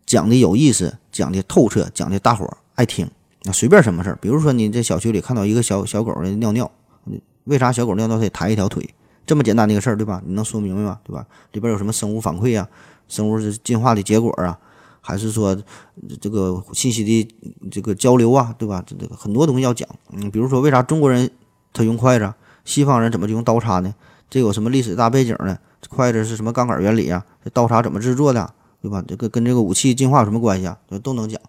[0.08, 3.08] 讲的有意思，讲的透彻，讲的大伙儿爱听。
[3.44, 6.72] 那随便什么事儿，比如说你在小区里看到一个小小狗的尿尿，
[7.44, 8.90] 为啥小狗尿尿它得抬一条腿？
[9.28, 10.20] 这么简单的一个事儿，对吧？
[10.26, 11.00] 你能说明白吗？
[11.04, 11.28] 对吧？
[11.52, 12.68] 里边有什么生物反馈啊？
[13.08, 14.58] 生物是进化的结果啊？
[15.06, 15.56] 还是说
[16.22, 17.36] 这个信息的
[17.70, 18.82] 这个交流啊，对吧？
[18.88, 19.88] 这这个很多东西要讲。
[20.14, 21.30] 嗯，比如说为啥中国人
[21.74, 23.94] 他用筷子，西方人怎么就用刀叉呢？
[24.30, 25.60] 这有什么历史大背景呢？
[25.90, 27.26] 筷子是什么杠杆原理啊？
[27.44, 28.50] 这刀叉怎么制作的，
[28.82, 29.04] 对吧？
[29.06, 30.78] 这个跟这个武器进化有什么关系啊？
[30.90, 31.40] 这都能讲。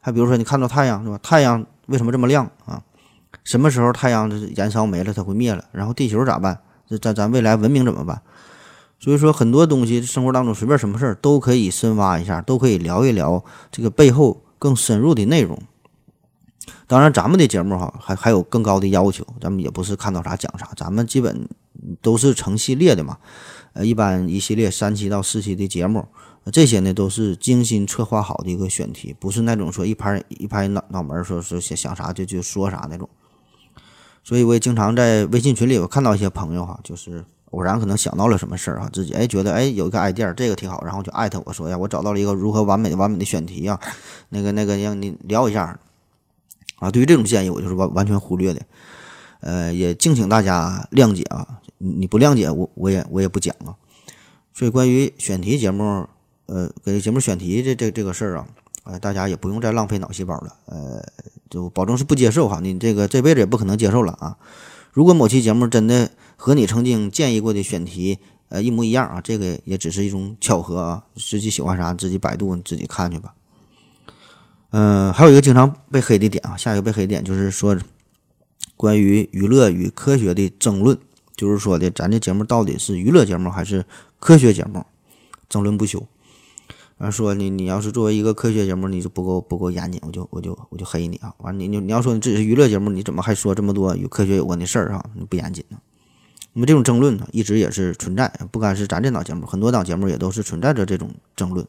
[0.00, 1.18] 还比如说你看到太阳，是吧？
[1.20, 2.80] 太阳为什么这么亮啊？
[3.42, 5.64] 什么时候太阳燃烧没了，它会灭了？
[5.72, 6.58] 然后地球咋办？
[6.88, 8.22] 这咱咱未来文明怎么办？
[9.02, 15.58] 所以说很多东西，生活当中随便什么事儿都可以深挖一下，都可以聊一聊这个背后更深入的内容。
[16.86, 21.48] 当然，咱们的节目哈还还有更高的要求，咱们也不是看到啥讲啥，咱们基本
[22.02, 23.16] 都是成系列的嘛。
[23.72, 26.06] 呃，一般一系列三期到四期的节目，
[26.52, 33.08] 这些呢都是精心策划好的一个选题，不是那种说一拍一拍脑脑门说说想想啥就就说啥那种。
[34.22, 37.24] 所以我也经常在微信群里，我看到一些朋友哈，就是。
[37.50, 43.80] 偶然可能想到了什么事儿啊，自己哎觉得哎有一个 idea 这个挺好，然后就艾特我说呀，我找到了一个如何完美的完美的选题啊，
[44.28, 45.78] 那个那个让你聊一下
[46.78, 46.90] 啊。
[46.90, 48.60] 对于这种建议，我就是完完全忽略的，
[49.40, 51.46] 呃，也敬请大家谅解啊。
[51.78, 53.74] 你不谅解我，我也我也不讲啊。
[54.52, 56.06] 所以关于选题节目，
[56.46, 58.46] 呃，给节目选题这这这个事儿啊，
[58.84, 61.02] 呃，大家也不用再浪费脑细胞了，呃，
[61.48, 62.60] 就保证是不接受哈。
[62.62, 64.36] 你这个这辈子也不可能接受了啊。
[64.92, 66.10] 如果某期节目真的
[66.42, 73.34] 和你曾经建议过的选题，呃，一模一样啊，这个也只是一种巧合啊，自己喜欢啥自己百度自己看去吧。
[74.70, 77.76] 嗯，还有一个经常被黑的点啊，下一个被黑点就是说
[78.74, 80.98] 关于娱乐与科学的争论，
[81.36, 83.84] 就是说的咱这节目到底是娱乐节目还是
[84.18, 84.86] 科学节目，
[85.46, 86.02] 争论不休。
[86.96, 91.34] 完说你，你要是作为一个科学节目，你就不够不够严谨，我就我就我就黑你啊！
[91.40, 95.04] 完你你你要说你自己是娱乐节目，你怎么还说这么多与科学有关的事儿啊？
[95.14, 95.76] 你不严谨呢？
[96.52, 101.66] 那么这种争论呢，一直也是存在，不单是咱这档节目，很多档节目也都是存在着这种争论。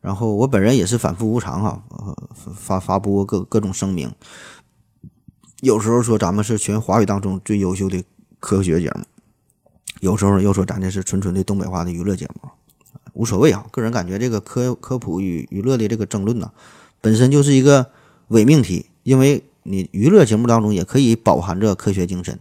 [0.00, 1.82] 然后我本人也是反复无常哈，
[2.54, 4.12] 发发布各各种声明，
[5.60, 8.04] 有时候说咱们是全华语当中最优秀的
[8.38, 9.04] 科学节目，
[10.00, 12.50] 有时候又说咱这是纯纯的东北话的娱乐节目，
[13.14, 13.66] 无所谓啊。
[13.72, 16.52] 个人感觉这个科科普与娱乐的这个争论呢，
[17.00, 17.90] 本身就是一个
[18.28, 22.38] 伪命题，因为你娱乐节目当中也可以饱含着科学精神。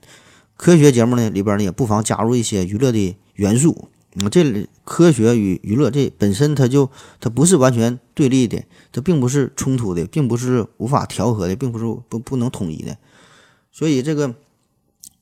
[0.56, 3.89] 科学节目呢里边呢也不妨加入一些娱乐的元素。
[4.13, 6.89] 那这科学与娱乐这本身它就
[7.20, 8.63] 它不是完全对立的，
[8.94, 12.98] 它并不是冲突的，并不是无法调和的，并不是不不能统一的。
[13.74, 14.34] 所以这个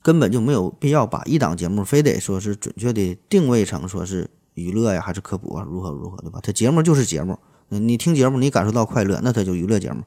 [0.03, 6.39] 根本就没有必要把一档节目非得说是准确的定位成说是娱乐呀还是科普啊如何如何对吧？
[6.43, 7.39] 它节目就是节目。
[7.69, 10.01] 你听节目，你感受到快乐，那它就娱乐节目；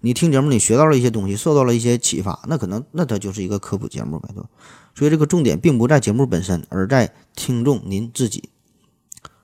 [0.00, 4.48] 你听节目，你学到了一些东西，受到了一些启发，那可能那它就是一个科普节目呗，对吧？
[4.94, 8.50] 所以这个重点并不在节目本身，而在听众您自己。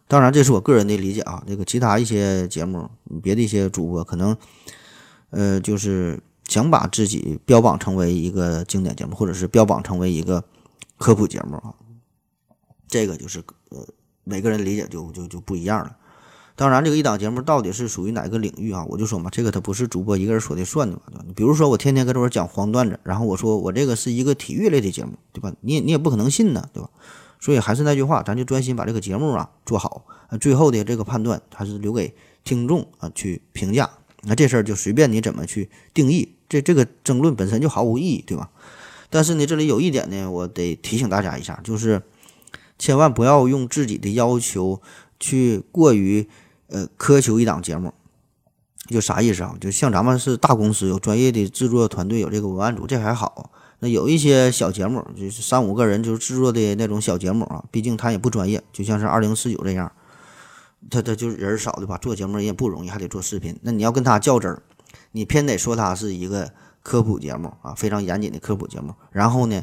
[0.06, 1.42] 当然，这是我个人的理解啊。
[1.46, 2.90] 这个其他一些节目，
[3.22, 4.36] 别的一些主播可能，
[5.30, 10.42] 呃，就是想把自己标榜成为一个经典节目，或者是标榜成为一个
[10.96, 11.74] 科普节目啊。
[12.88, 13.86] 这个就是呃，
[14.24, 15.94] 每个人理解就就就不一样了。
[16.58, 18.84] 当然，这个一档节目到底是属于哪个领域啊？
[18.88, 21.24] 我就说嘛，这个它不是主播一个人说的算的嘛，对吧？
[21.36, 25.54] 比如说，我天天搁这块讲黄段子，然后我说我这个是一个体育类的节目，对吧？
[25.60, 26.90] 你也你也不可能信呢，对吧？
[27.38, 30.04] 所以还是那句话，咱就专心把这个节目啊做好，
[30.40, 33.88] 最后的这个判断还是留给听众啊去评价。
[34.24, 38.50] 那这事儿就随便你怎么去定义，这这个争论本身就毫无意义，对吧？
[39.10, 42.02] 但是呢，这里有一点呢，我得提醒大家一下，就是
[42.80, 44.82] 千万不要用自己的要求
[45.20, 46.26] 去过于。
[46.68, 47.92] 呃，苛求一档节目，
[48.88, 49.56] 就啥意思啊？
[49.60, 53.50] 就像咱们是大公司，有专业的制作团队，有这个文案组，这还好。
[53.80, 59.92] 那有一些小节目，就是三五个人就是制作的那种小节目啊，毕竟他也不专业，就像是二零四九这样，
[60.90, 61.96] 他他就是人少对吧？
[61.98, 63.58] 做节目也不容易，还得做视频。
[63.62, 64.62] 那你要跟他较真儿，
[65.12, 66.52] 你偏得说他是一个
[66.82, 68.94] 科普节目啊，非常严谨的科普节目。
[69.12, 69.62] 然后呢，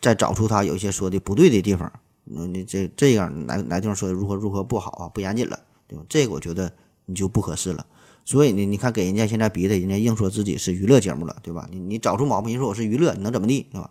[0.00, 1.90] 再找出他有一些说的不对的地方，
[2.24, 5.60] 你这这样哪哪地方说的如何如何不好啊，不严谨了。
[5.86, 6.04] 对吧？
[6.08, 6.72] 这个我觉得
[7.04, 7.86] 你就不合适了。
[8.24, 11.68] 所以呢，你看给人家现在逼的，人家硬说自己是娱乐节目了，对吧？
[11.70, 13.90] 你你找出毛病，你说我是娱乐，你能怎么地，对吧？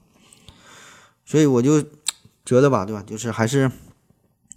[1.25, 1.81] 所以我就
[2.45, 3.01] 觉得吧，对吧？
[3.07, 3.71] 就是还是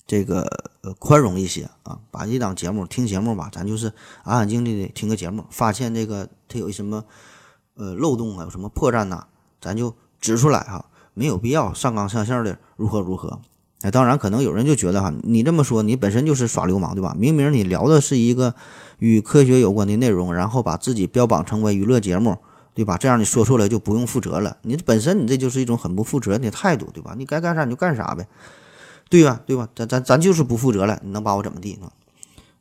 [0.05, 0.42] 这个
[0.81, 3.92] 呃宽容一些啊，把一档节目听节目吧，咱就是
[4.24, 7.05] 安安静静的听个节目，发现这个它有什么
[7.74, 9.29] 呃漏洞啊，有什么破绽呐，
[9.61, 13.40] 咱就指出来哈，没有必要上纲上线的如何如何。
[13.83, 17.14] 哎，当然，可能有人就觉得哈，你这么说，你本身就是耍流氓，对吧？
[17.17, 18.55] 明明你聊的是一个
[18.99, 22.38] 与科学有关的内容，然后把自己标榜成为娱乐节目，
[22.75, 22.97] 对吧？
[22.99, 24.57] 这样你说出来就不用负责了。
[24.62, 27.14] 你本身你这就是一种很不负责任的态度，对吧？
[27.17, 28.27] 你该干啥你就干啥呗，
[29.09, 29.41] 对吧？
[29.47, 29.69] 对吧？
[29.77, 31.88] 咱咱咱就是不负责了，你能把我怎么地呢？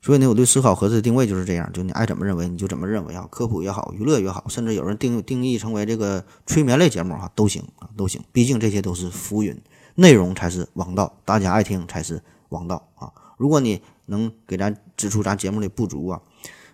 [0.01, 8.21] 所以呢，我对思考盒子的定位就是这样，就你爱怎么认为你就怎么认为啊，科普也好，娱乐也好，甚至有人定定义成为这个催眠类节目哈，都行啊，都行。
[8.31, 9.61] 毕竟这些都是浮云。
[9.99, 13.11] 内容才是王道，大家爱听才是王道啊！
[13.35, 16.21] 如果你能给咱指出咱节目的不足啊，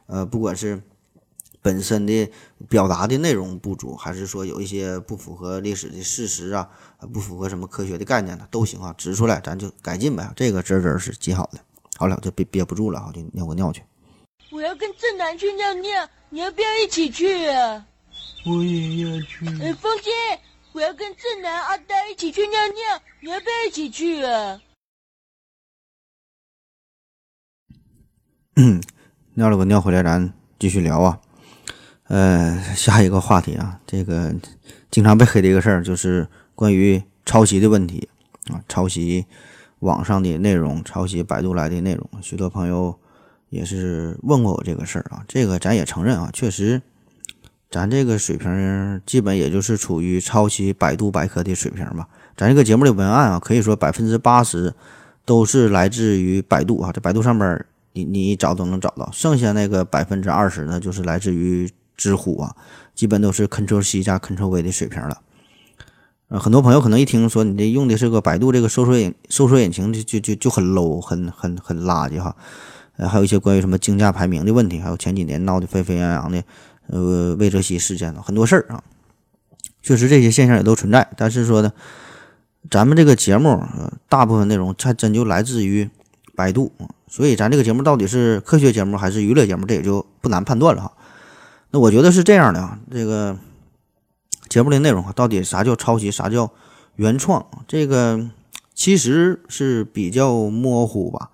[0.07, 0.83] 呃，不管是
[1.61, 2.29] 本身的
[2.67, 6.69] 表达的内容不足，还是说有一些不符合历史的事实啊，
[7.13, 10.29] 不符合什么科学的概念呢，都行啊，指出来咱就改进呗。
[10.35, 11.59] 这个真真是极好的。
[11.97, 13.83] 好了，就憋憋不住了啊，就尿个尿去。
[14.51, 17.85] 我要跟正南去尿尿，你要不要一起去啊？
[18.45, 19.45] 我也要去。
[19.61, 20.11] 哎，风姐。
[20.73, 24.59] 我要跟正南、阿呆一起去尿尿，你要不要一起去啊？
[28.55, 28.81] 嗯，
[29.35, 31.21] 尿了个尿回来，咱继续聊啊。
[32.05, 34.33] 呃，下一个话题啊，这个
[34.89, 38.09] 经常被黑的一个事儿就是关于抄袭的问题
[38.51, 39.23] 啊，抄袭
[39.83, 42.97] 网上的内容，抄袭百度来的内容，许多朋友
[43.49, 45.23] 也是问过我这个事儿啊。
[45.27, 46.81] 这个咱也承认啊，确实。
[47.69, 52.07] 咱这个水平基本也就是处于抄袭百度百科的水平吧。
[52.37, 54.75] 咱这个节目的文案啊，可以说百分之八十
[55.25, 59.09] 都是来自于百度啊，在百度上边你你找都能找到。
[59.11, 61.67] 剩下那个百分之二十呢，就是来自于
[61.97, 62.55] 知乎啊，
[62.93, 65.19] 基本都是 Ctrl C 加 Ctrl V 的水平了。
[66.39, 72.35] 很多朋友可能一听说你这用的是个百度这个搜索引搜索引擎，就就就就很 low，很很很垃圾哈。
[72.97, 76.43] 呃，还有一些关于什么竞价排名的问题，还有前几年闹得沸沸扬扬的。
[76.87, 78.83] 呃，魏则西事件很多事儿啊，
[79.81, 81.07] 确实这些现象也都存在。
[81.15, 81.71] 但是说呢，
[82.69, 85.89] 咱们这个节目呃，大部分内容还真就来自于
[86.35, 86.73] 百度
[87.07, 90.91] 所以咱这个节目到底是科学节目还是娱乐节目，这也就不难判断了哈。
[91.71, 93.37] 那我觉得是这样的啊，这个
[94.53, 96.51] 节目的内容啊，到底啥叫抄袭，啥叫
[96.95, 98.29] 原创，这个
[98.75, 101.31] 其实是比较模糊吧。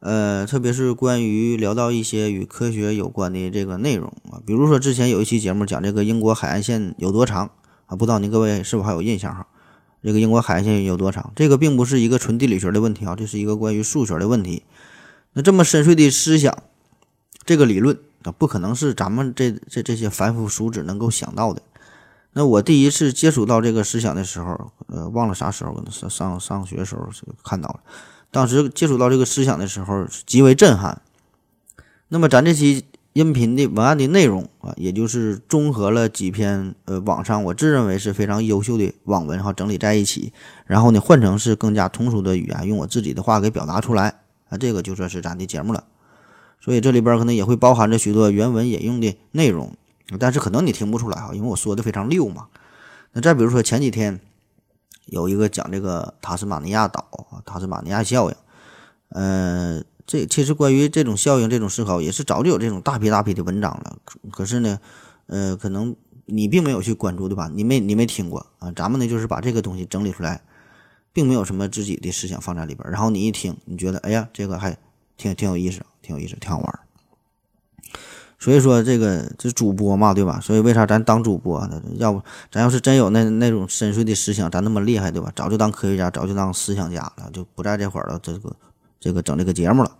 [0.00, 7.52] 呃，特别是关于聊到一些与科学有关的这个内容啊，比如说之前有一期节目讲这个英国海岸线有多长
[7.86, 9.46] 啊，不知道您各位是否还有印象哈？
[10.02, 11.30] 这个英国海岸线有多长？
[11.36, 14.64] 这个并不是一个纯地理学的问题啊，这是一个关于数学的问题。
[15.34, 16.60] 那这么深邃的思想，
[17.44, 21.62] 这个理论啊，不可能是咱们这这这些凡夫俗子能够想到的。
[22.32, 27.80] 那我第一次接触到这个思想的时候，呃，忘了啥时候，上上上学时候就看到了。
[28.30, 31.02] 当时接触到这个思想的时候，极为震撼。
[32.08, 40.32] 那么咱这期音频的文案的内容啊，也就是综合了几篇呃网上我自认为是非常优秀的网文哈，整理在一起，
[40.66, 45.84] 然后呢换成是更加通俗的语言，用我自己的话给表达出来啊，这个就算是咱的节目了。
[46.60, 49.74] 所以这里边可能也会包含着许多原文引用的内容，
[50.18, 52.48] 但是可能你听不出来哈，因为我说的非常溜嘛。
[53.12, 54.20] 那再比如说前几天。
[55.10, 58.36] 有一个讲这个塔斯马尼亚岛，塔斯马尼亚效应，
[59.08, 63.96] 呃，这其实关于这种效应、这种思考，也是早就有这种大批大批的文章了。
[64.30, 64.78] 可是呢，
[65.28, 65.96] 呃，可能
[66.26, 67.50] 你并没有去关注，对吧？
[67.54, 68.70] 你没你没听过啊？
[68.72, 70.42] 咱们呢，就是把这个东西整理出来，
[71.14, 72.86] 并没有什么自己的思想放在里边。
[72.90, 74.76] 然后你一听，你觉得哎呀，这个还
[75.16, 76.80] 挺挺有意思，挺有意思，挺好玩。
[78.40, 80.38] 所以说这个这主播嘛，对吧？
[80.40, 81.68] 所以为啥咱当主播？
[81.96, 82.22] 要不
[82.52, 85.32] 咱要是真有那那种深邃的思想，咱那么厉害，对吧？
[85.34, 88.20] 早就当科学家，早就当思想家了，就不在这块儿了。
[88.22, 88.54] 这个
[89.00, 89.90] 这个整这个节目了。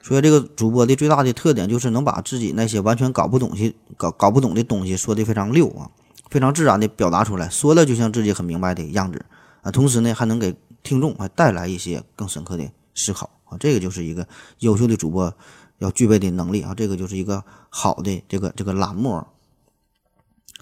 [0.00, 5.90] 所以这个主播的最大的特点就是能把自己那些完全搞不懂去搞搞不懂的东西说的非常溜啊，
[6.30, 9.22] 非常自然的表达出来，说的就像自己很明白的样子
[9.60, 9.70] 啊。
[9.70, 12.64] 同时呢，还能给听众还带来一些更深刻的
[12.94, 13.58] 思考啊。
[13.60, 14.26] 这个就是一个
[14.60, 15.34] 优秀的主播。
[15.78, 19.24] 要具备的能力啊，这个就是一个好的这个这个栏目。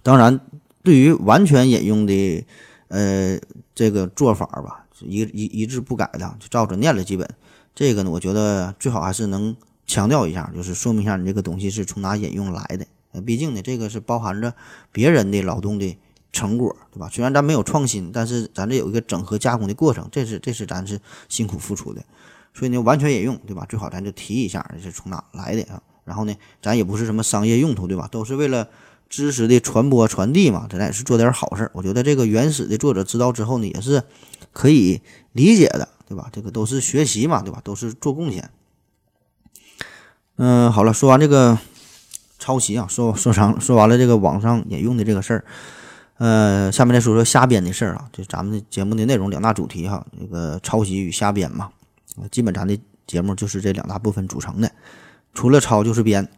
[0.03, 0.41] 当然，
[0.83, 2.45] 对于完全引用的
[2.89, 3.39] 呃
[3.75, 7.29] 这个做法吧，一一一字不改的就照着念了，基本
[7.75, 9.57] 这个呢，我觉得最好还是能
[9.87, 12.87] 强调一下，就是说明一下你这个东西是从哪引用来的。
[13.23, 14.55] 毕竟呢，这个是包含着
[14.91, 15.97] 别人的劳动的
[16.33, 17.09] 成果，对吧？
[17.09, 22.05] 虽然咱没有创新，但是咱这有一个整合加工的过程，这是这是咱是辛苦付出的。
[22.55, 23.67] 所以呢，完全引用，对吧？
[23.69, 25.83] 最好咱就提一下是从哪来的啊。
[26.05, 28.09] 然后呢，咱也不是什么商业用途，对吧？
[28.11, 28.69] 都是为了
[29.09, 30.67] 知识的传播传递嘛。
[30.71, 31.71] 咱也是做点好事儿。
[31.75, 34.03] 我觉得这个原始的作者知道之后呢，也是
[34.53, 35.01] 可以
[35.33, 36.29] 理解的，对吧？
[36.33, 37.61] 这个都是学习嘛，对吧？
[37.65, 38.51] 都是做贡献。
[40.37, 41.59] 嗯，好了，说完这个
[42.39, 45.45] 抄袭啊，说说长说完了这个网上引用的这个事儿，
[46.19, 48.09] 呃，下面再说说瞎编的事儿啊。
[48.13, 51.71] 就咱们的节目的内容两大主题哈，这个抄袭与瞎编嘛。
[52.31, 54.71] 基本咱的节目就是这两大部分组成的，
[55.33, 56.29] 除了抄就是编。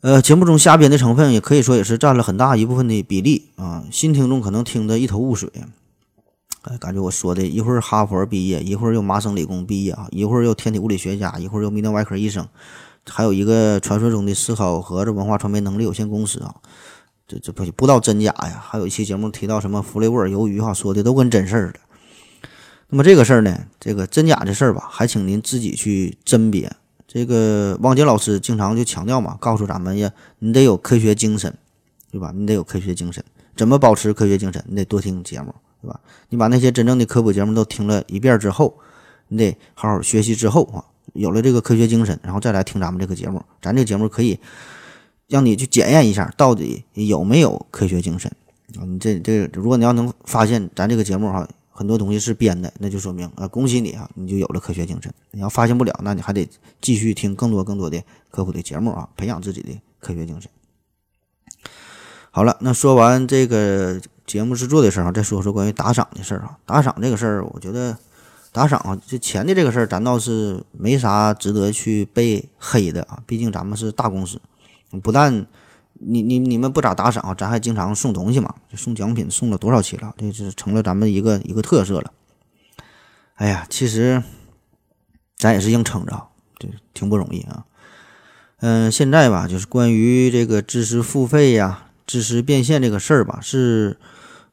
[0.00, 3.82] 呃，节目中瞎编的成分也可以说也是占了很大一部分的比例啊。
[3.90, 5.50] 新听众可能听得一头雾水，
[6.62, 12.46] 呃，感觉我说的一会儿哈佛毕业，一会儿又麻省理工毕业啊，一会儿又天体物理学家，一会儿又泌尿外科医生，
[13.08, 16.54] 还有一个传说中的思考盒子文化传媒能力有限公司啊。
[17.26, 18.62] 这这不不知道真假呀？
[18.64, 21.80] 还有一期节目提到什么弗雷沃尔鱿鱼哈，说的都跟真事儿似的。
[22.90, 26.72] 那么这个事儿呢，这个真假的事儿吧，还请您自己去甄别。
[27.06, 31.54] 这个汪杰老师经常就强调嘛，告诉咱们呀，你得有科学精神，
[32.10, 32.32] 对吧？
[32.34, 33.22] 你得有科学精神。
[33.54, 34.64] 怎么保持科学精神？
[34.66, 36.00] 你得多听节目，对吧？
[36.30, 38.78] 你把那些真正的科普节目都听了一遍之后，
[39.28, 43.42] 你得好好学习之后啊，有了这个科学精神，然后再来听咱们这个节目。
[43.60, 44.38] 咱这个节目可以
[45.26, 48.32] 让你去检验一下，到底有没有科学精神
[48.78, 48.84] 啊？
[48.86, 51.46] 你这这，如果你要能发现咱这个节目哈。
[51.78, 55.14] 很多东西是编的，那就说明啊，恭喜你啊，你就有了科学精神。
[55.30, 56.48] 你要发现不了，那你还得
[56.80, 58.02] 继续听更多更多的
[58.32, 59.70] 科普的节目啊，培养自己的
[60.00, 60.50] 科学精神。
[62.32, 66.58] 好了，那说完这个节目制作的事儿，再说说关于打赏的事儿啊。
[66.66, 67.96] 打赏这个事儿，我觉得
[68.50, 73.22] 打赏啊，这钱的这个事儿，咱倒是没啥值得去被黑的啊。
[73.24, 74.40] 毕竟咱们是大公司，
[75.00, 75.46] 不但
[75.98, 77.34] 你你你们不咋打赏？
[77.36, 80.14] 咱还经常送东西嘛，就送奖品送了多少期了？
[80.16, 82.12] 这是成了咱们一个一个特色了。
[83.34, 84.22] 哎呀，其实
[85.36, 86.28] 咱也是硬撑着，
[86.58, 87.64] 这挺不容易啊。
[88.60, 93.96] 嗯，现在吧，就是关于这个知识付费呀、知识变现这个事儿吧，是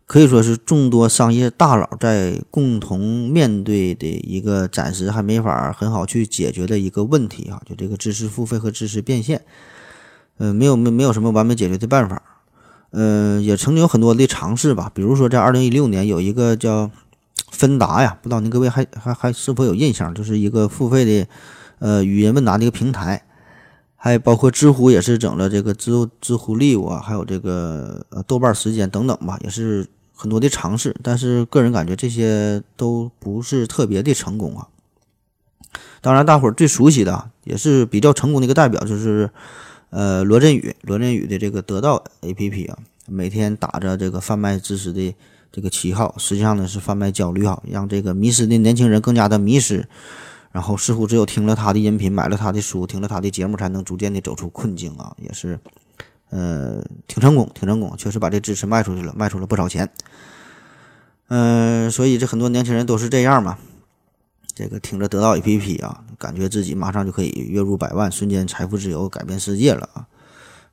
[0.05, 7.61] 可以说是众多商业大佬在共同面对的一个暂时还没法很好去解决的一个问题啊。
[7.67, 9.43] 就这个知识付费和知识变现。
[10.37, 12.21] 呃，没有没没有什么完美解决的办法，
[12.91, 16.91] 呃，也曾经有很多的尝试吧，比如说在二零一六年有一个叫
[17.51, 21.27] 芬达呀，不知道您各位还还还是否有印象，就是一个付费的
[21.79, 23.23] 呃语音问答的一个平台，
[23.95, 34.67] 还包括知乎也是整了这个知知乎 Live 啊，还有这个呃豆瓣时间等等吧，也是很多的尝试，但是个人感觉这些都不是特别的成功啊。
[36.01, 39.29] 当然，大伙儿最熟悉的也是比较成功的一个代表，就是
[39.95, 42.77] 呃罗振宇，罗振宇的这个得到 APP 啊，
[43.07, 45.15] 每天打着这个贩卖知识的
[45.53, 49.87] 这个旗号，实际上呢是贩卖焦虑哈，让这个迷失的年轻人更加的迷失。
[50.51, 55.57] 然后似乎只有听了他的音频，买了他的书，听了他的节目，才能逐渐的走出困境啊，也是，
[56.29, 59.89] 呃，挺成功，挺成功，确实把这知识卖出去了，卖出了不少钱。
[61.29, 63.57] 嗯，所以这很多年轻人都是这样嘛，
[64.55, 70.07] 这个听着得到 APP 啊，感觉自己马上就可以月入百万，瞬间财富自由，改变世界了啊。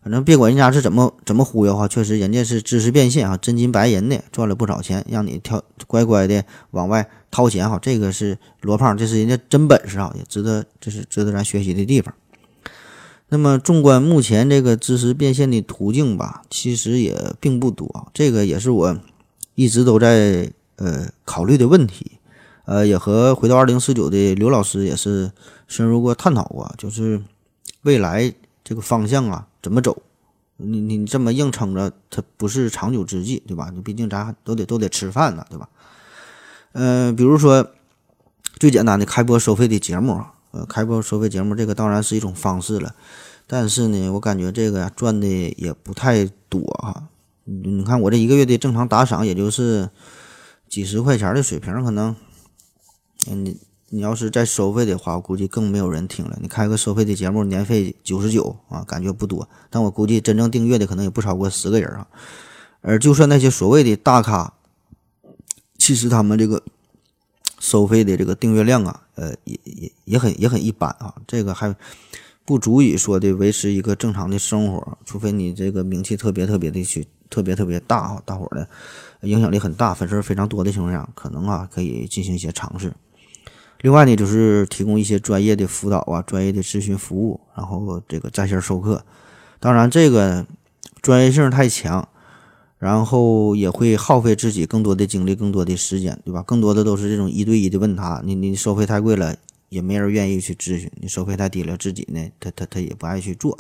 [0.03, 12.15] 反正别管人家是怎么怎么忽悠哈，确实人家是知识变现啊，真金白银的赚了不少钱，让你跳乖乖的往外掏钱哈，这个是罗胖，这是人家真本事啊，也值得这是值得咱学习的地方。
[13.29, 18.97] 那么纵观目前这个知识变现的途径吧，其实也并不多，这个也是我
[19.55, 22.19] 一直都在呃考虑的问题，
[22.65, 25.33] 呃，也和回到二零四九的刘老师也是
[25.67, 27.23] 深入过探讨过，就是
[27.83, 28.33] 未来
[28.63, 29.47] 这个方向啊。
[29.63, 30.03] 怎么走？
[30.57, 33.71] 你你这么硬撑着，它不是长久之计，对吧？
[33.75, 35.69] 你毕竟咱都得都得吃饭呢，对吧？
[36.73, 37.69] 嗯，比如说
[38.59, 40.21] 最简单的开播收费的节目，
[40.53, 42.95] 呃，开播收费节目这个当然是一种方式了，
[43.47, 47.09] 但是呢，我感觉这个呀赚的也不太多哈。
[47.45, 49.91] 你看我这一个月的正常打赏也就是
[50.69, 52.15] 几十块钱的水平，可能，
[53.31, 53.57] 嗯。
[53.95, 56.39] 你要是再收费的话，我估计更没有人听了。
[56.41, 62.07] 你开个收费的节目，年费九十九啊，感觉不多，但我估计真正订阅的可能也不超过十个人啊。
[62.81, 64.55] 而就算那些所谓的大咖，
[65.77, 66.63] 其实他们这个
[67.61, 71.15] 收费的这个订阅量啊，呃，也也也很也很一般啊。
[71.27, 71.77] 这个还
[72.47, 78.67] 不足以说的维持一个正常的生活，除非你这个名气特别特别的去特别特别大啊，大伙的
[79.29, 82.91] 影响力很大，粉丝非常多的情况下，可能啊可以进行一些尝试。
[83.83, 89.05] 另外呢，就是提供一些专业的辅导啊，专业的咨询服务，然后这个在线授课。
[89.59, 90.47] 当然，这个
[91.01, 92.09] 专业性太强，
[92.79, 96.43] 然后也会耗费自己更多的精力、更多的时间，对吧？
[96.43, 99.37] 更多的都是这种一对一的问他，你你收费太贵了，
[99.69, 103.59] 也没人愿意去咨询；你收费太低了，自己呢，他他他也不爱去做。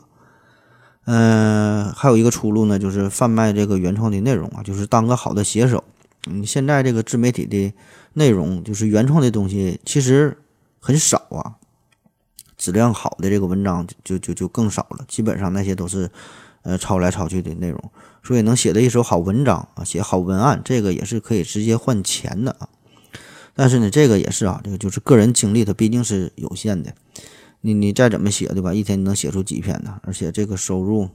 [1.05, 5.83] 嗯，还有一个出路呢，就是贩卖这个原创的内容啊，就是当个好的写手。
[6.29, 7.73] 嗯，现在这个自媒体的。
[8.15, 10.37] 内容就是原创的东西，其实
[10.81, 11.57] 很少啊。
[12.59, 16.11] 质量好的这个文章就就就更少了，基本上那些都是
[16.61, 17.91] 呃抄来抄去的内容。
[18.23, 22.69] 所以能写的一手好文章啊，写好文案，这个也是可以直接换钱的啊。
[23.55, 26.95] 但是呢，这个也是啊，这个就是个人精力，它毕竟是有限的。
[27.63, 28.75] 你你再怎么写对吧？
[28.75, 29.99] 一天你能写出几篇呢？
[30.03, 31.09] 而且这个收入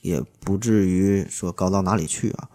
[0.00, 2.48] 也不至于说高到哪里去啊。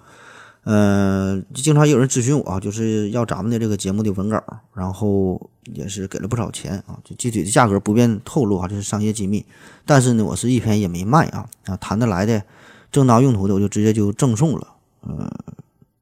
[0.70, 4.43] 嗯，经常有人咨询我啊，就是要咱们的这个节目的文稿，
[4.74, 9.45] 然后也是给了不少钱啊，就具体的价格不便透露啊，这是商业机密。
[9.86, 12.43] 但是呢，我是一篇也没卖啊，啊，谈得来的
[12.91, 14.68] 正当用途的，我就直接就赠送了。
[15.03, 15.32] 呃，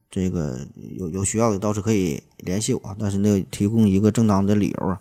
[0.09, 0.57] 这个
[0.97, 4.99] 有有需要的倒是可以联系我，但是呢，提供一个正当的理由啊。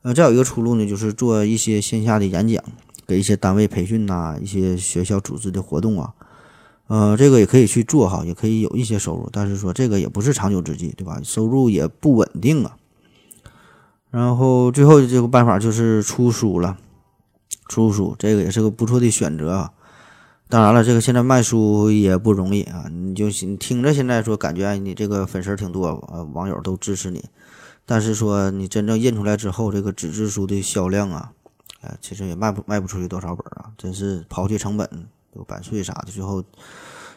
[0.00, 2.64] 呃，再有一个出路呢，就是做一些线下的演讲，
[3.06, 6.14] 给一些单位培训呐，一些学校组织的活动啊。
[6.86, 11.18] 呃，这个也可以去做哈，也可以有一些收入，但是说这个也不是长久之计，对吧？
[11.24, 12.76] 收入也不稳定啊。
[14.10, 16.76] 然后最后这个办法就是出书了，
[17.68, 19.72] 出书这个也是个不错的选择啊。
[20.48, 22.84] 当然了，这个现在卖书也不容易啊。
[22.92, 27.24] 你就你听着现在说感觉你这个粉丝挺多，呃，网友都支持你，
[27.86, 31.32] 但是说你真正印出来之后，这个纸质书的销量啊，
[31.80, 35.08] 呃，其实也卖不卖不出去多少本啊，真是刨去成本。
[35.36, 36.44] 有版税啥的，最后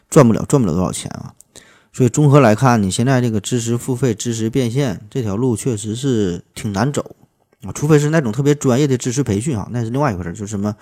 [0.10, 1.34] 赚不了赚不了多少钱啊！
[1.94, 7.16] 所以综合来看，你现在这个知识付费、知识变现这条路确实是挺难走
[7.64, 10.76] 啊，除非是那种特别专业的知识培训啊，那是另外一回事，就什么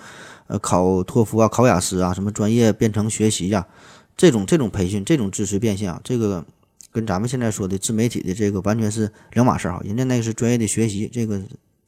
[0.46, 3.66] 呃考托福啊、考雅思啊，什么专业编程学习呀，
[4.14, 6.44] 这种这种培训、这种知识变现啊，这个
[6.92, 11.40] 跟咱们现在说的自媒体的这个完全是两码事儿啊，人家那个是专业的学习，这个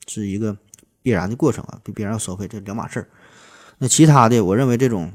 [0.06, 0.56] 是一个
[1.02, 3.08] 必然的过程啊，比别人要收费，这两码事儿。
[3.76, 5.12] 那其他的，我认为这种。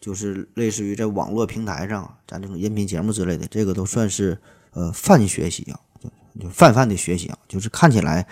[0.00, 4.38] 就是类似于在网络平台上，咱这种音频节目之类的，这个都算是
[4.72, 5.78] 呃泛学习啊，
[6.40, 8.26] 就泛泛的学习啊，就是看起来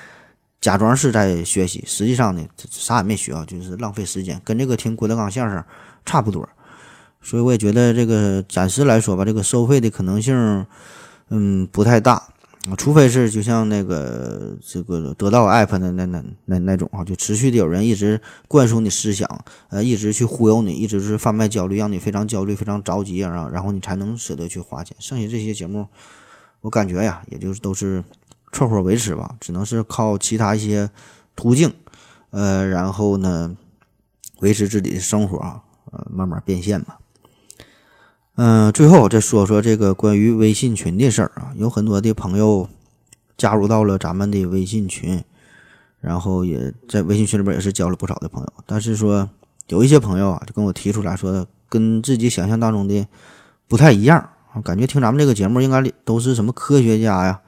[0.61, 5.63] 假装是在学习，实际上呢啥也没学啊，就是浪费时间，跟这个听郭德纲相声
[6.07, 6.49] 差不多。
[7.21, 10.65] 所以我也觉得这个暂时来说吧，这个收费的可能性
[11.29, 12.29] 嗯不太大。
[12.67, 24.97] 啊，除非是就像那个这个得到 app 的那那那那种啊，就持续的有人一直灌输你思想，呃，一直去忽悠你，一直是贩卖焦虑，让你非常焦虑、非常着急啊，然后你才能舍得去花钱。
[24.99, 25.87] 剩下这些节目，
[26.61, 28.05] 我感觉呀，也就是都是
[28.53, 30.91] 凑合维持吧，只能是靠其他一些
[31.37, 31.73] 途径，
[32.31, 33.57] 呃，然后呢，
[34.41, 36.99] 维持自己的生活啊，呃，慢慢变现吧。
[38.41, 42.69] 嗯，最后再说说这个关于微信群的事儿啊，有很多的朋友
[43.37, 45.21] 加入到了咱们的微信群，
[46.01, 48.53] 然后也在微信群里边也是交了不少的朋友。
[48.65, 49.29] 但是说
[49.67, 53.05] 有一些朋友啊，就跟我提出来说，跟自己想象当中的
[53.67, 54.17] 不太一样
[54.53, 57.41] 啊，感觉听咱们这个节目应该都是什么科学家呀、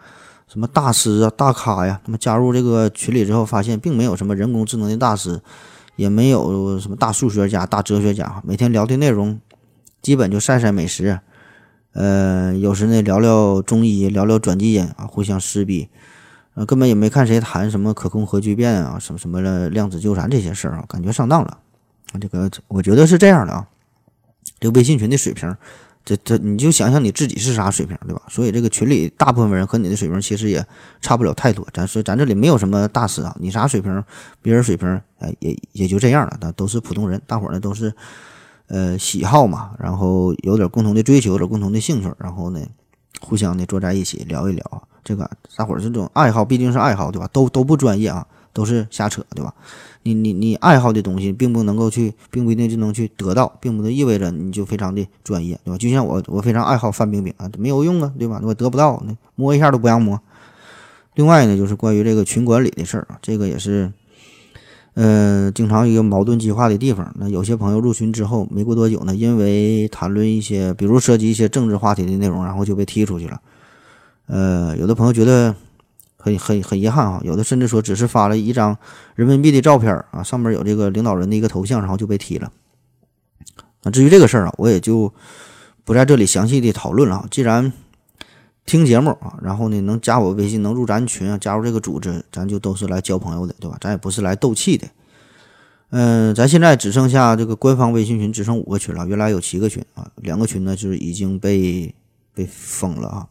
[0.49, 2.01] 什么大师啊、大咖呀。
[2.05, 5.41] 那么加入这个群里之后，发现并没有什么人工智能的大师，
[5.95, 9.41] 也没有什么大数学家、大哲学家，每天聊的内容。
[10.03, 11.21] 基本就晒晒美食，
[11.93, 15.89] 呃，有时呢聊聊中医，聊聊转基因啊，互相撕逼，
[16.55, 21.59] 呃，根本也没看谁谈什么可控核聚变啊，什么什么的量子纠缠这些事儿啊，感觉上当了。
[22.21, 23.67] 这个我觉得是这样的啊，
[24.59, 25.55] 这微信群的水平，
[26.05, 28.23] 这这你就想想你自己是啥水平，对吧？
[28.29, 30.65] 所以这个群里大部分人和你的水平其实也
[31.01, 31.67] 差不了太多。
[31.75, 34.03] 咱说咱这里没有什么大师啊，你啥水平，
[34.41, 34.89] 别人水平，
[35.19, 37.93] 哎，也也就这样了，那都是普通人，大伙儿呢都是。
[38.71, 42.61] 呃，喜好嘛，然后有点共同的追求，有点共同的兴趣，然后呢，
[43.21, 44.83] 互相的坐在一起聊一聊。
[45.03, 47.29] 这个大伙儿这种爱好毕竟是爱好，对吧？
[47.33, 49.53] 都都不专业啊，都是瞎扯，对吧？
[50.05, 55.77] 你你你爱好的东西，并不能够去，并不一定就能去得到，并不能意味着你就非常的专业，对吧？
[55.77, 58.41] 就像我，我非常爱好范冰冰啊，没有用啊，对吧？
[58.45, 60.21] 我得不到，那摸一下都不让摸。
[61.15, 63.93] 另外呢，就是关于这个群管理的事儿啊，这个也是。
[64.95, 67.15] 呃，经常一个矛盾激化的地方。
[67.19, 73.41] 那有些朋友入群之后，没过多久呢，因为谈论一些，比如涉及一些政治话题的内容，然后就被踢出去了。
[74.27, 75.55] 呃，有的朋友觉得
[76.17, 78.77] 很很很遗憾啊，有的甚至说只是发了一张
[79.15, 82.51] 人民币的照片啊，上面有这个领导人的一个头像，然后就被踢了。
[83.83, 85.13] 那至于这个事儿啊，我也就
[85.85, 87.27] 不在这里详细的讨论了。
[87.31, 87.73] 既然
[88.67, 93.77] 听节目啊，然后呢，能加我微信，能入咱群啊，加入这个组织，咱就都是来交朋友的，对吧？
[93.81, 94.87] 咱也不是来斗气的。
[95.91, 99.05] 嗯，咱现在只剩下这个官方微信群，只剩五个群了。
[99.09, 101.93] 原来有七个群啊，两个群呢就是已经被
[102.33, 103.27] 被封了啊。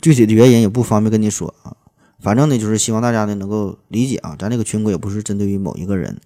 [0.00, 1.74] 具体的原因也不方便跟你说啊。
[2.20, 6.20] 反正呢，就是希望大家呢能够理解啊，咱这个群规也不是针对于某一个人，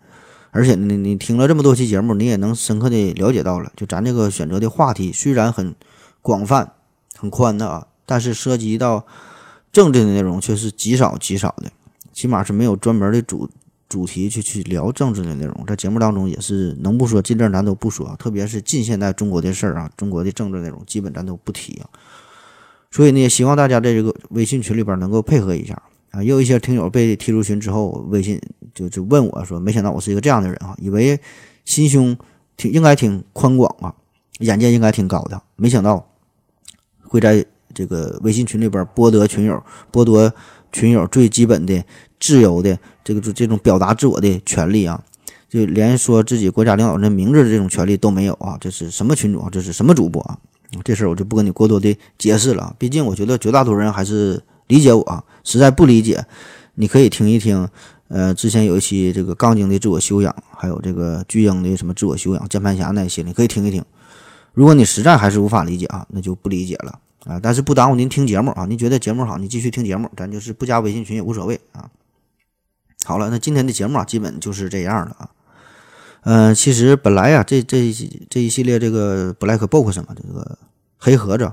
[0.51, 5.75] 而且呢，你听了这么多期节目，你也能深刻的了解到了，就咱这个选择的话题虽然很
[6.21, 6.73] 广泛、
[7.17, 7.87] 很宽的啊。
[8.11, 9.07] 但是涉及到
[9.71, 11.71] 政治的内容却是极少极少的，
[12.13, 13.49] 起码是没有专门的主
[13.89, 15.65] 主题去去聊政治的内容。
[15.65, 21.87] 在节目当中也是能不说尽量咱都不说，特别是近现代中国的事儿啊，中国的政治内容基本咱都不提啊。
[22.91, 25.81] 所以呢，也希望大家在这个微信群里边能够配合一下
[26.11, 26.21] 啊。
[26.21, 28.43] 也有一些听友被踢出群之后，微信
[28.75, 31.21] 就就问我说：“没想到我是一个这样的人啊，以为
[31.65, 32.19] 心胸
[32.57, 33.95] 挺应该挺宽广啊，
[34.41, 36.11] 眼界应该挺高的，没想到
[37.05, 39.63] 会在。”这个微信群里边剥夺群友、
[39.93, 40.33] 剥夺
[40.73, 41.83] 群友最基本的
[42.19, 45.03] 自由的这个这种表达自我的权利啊，
[45.49, 48.57] 就连说自己国家领导人名字的这种权利都没有啊！
[48.61, 49.49] 这是什么群主啊？
[49.51, 50.39] 这是什么主播啊？
[50.85, 52.75] 这事儿我就不跟你过多的解释了。
[52.79, 55.25] 毕竟我觉得绝大多数人还是理解我啊。
[55.43, 56.25] 实在不理解，
[56.75, 57.69] 你可以听一听。
[58.07, 63.85] 呃，之前有一期这个杠精的自我修养，还有这个巨婴的什么自我修养、键盘侠那些，你可以听一听。
[64.53, 66.99] 如果你实在还是无法理解啊，那就不理解了。
[67.27, 68.65] 啊，但是不耽误您听节目啊！
[68.65, 71.91] 您觉得节目好，你继续听节目，咱就是不加微信群也无所谓啊。
[73.05, 75.29] 好了，那今天的节目啊，基本就是这样了啊。
[76.23, 77.93] 嗯，其实本来呀，这这
[78.31, 80.59] 这一系列这个 Black Box 嘛，这个
[80.97, 81.53] 黑盒子，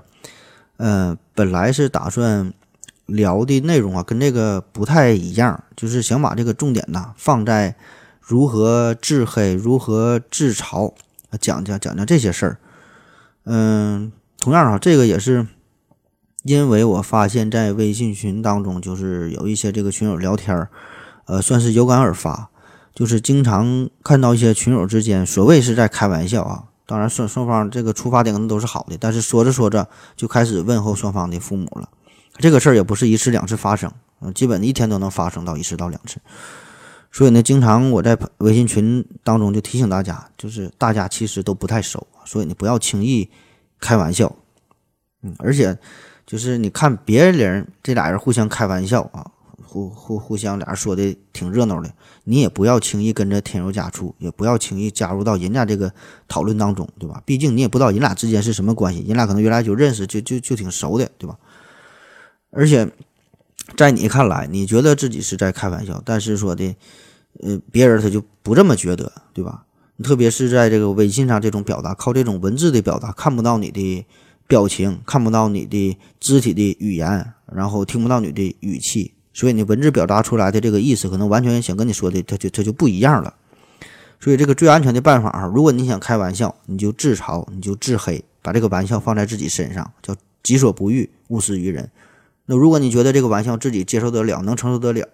[0.78, 2.54] 嗯，本来是打算
[3.06, 7.76] 聊的内容啊，跟这个不太一样，就是想把这个重点呢放在
[8.22, 10.94] 如何治黑、如何治潮，
[11.42, 12.58] 讲讲讲讲这些事儿。
[13.44, 15.46] 嗯，同样啊，这个也是。
[16.48, 20.70] 因为我发现，在微信群当中，就是有一些这个群友聊天儿，
[21.26, 22.50] 呃，算是有感而发，
[22.96, 31.90] 就是经常看到一些群友之间，所谓是在开玩笑啊，当然双双方这个出发点可能都是好的，但是说着说着就开始问候双方的父母了。
[32.38, 33.92] 这个事儿也不是一次两次发生，
[34.22, 36.22] 嗯，基本一天都能发生到一次到两次。
[37.12, 43.30] 所以呢，经常我在微信群当中就提醒大家，就是大家其实都不太熟，所以你不要轻易
[43.82, 44.34] 开玩笑，
[45.24, 45.78] 嗯，而且。
[46.28, 49.32] 就是你看别人这俩人互相开玩笑啊，
[49.64, 51.90] 互互互相俩人说的挺热闹的，
[52.26, 55.92] 你也不要轻易跟着添油加醋，也不要轻易加入到人家这个
[56.28, 57.24] 讨论当中，对吧？
[57.26, 61.38] 毕竟你也不知道人俩之间是什么关系，人俩可能原来就认识，就就就挺熟的，对吧？
[62.52, 62.90] 而且
[63.78, 66.76] 在你看来，你觉得自己是在开玩笑，但是说的，
[67.42, 69.64] 呃，别人他就不这么觉得，对吧？
[70.04, 74.06] 特别是在这个微信上这种表达，靠这种文字的表达，看不到你的
[74.48, 83.36] 表情，看不到你的肢体的语言，然后听不到你的语气，所以你文字表达出来的这个意思，可能完全想跟你说的，他就他就不一样了。
[84.20, 91.92] 所以这个最安全的办法啊，如果你想开玩笑，你就自嘲，你就自黑，把这个玩笑放在自己身上，叫己所不欲，勿施于人。
[92.46, 95.08] 那如果你觉得这个玩笑自己接受得了，能承受得了，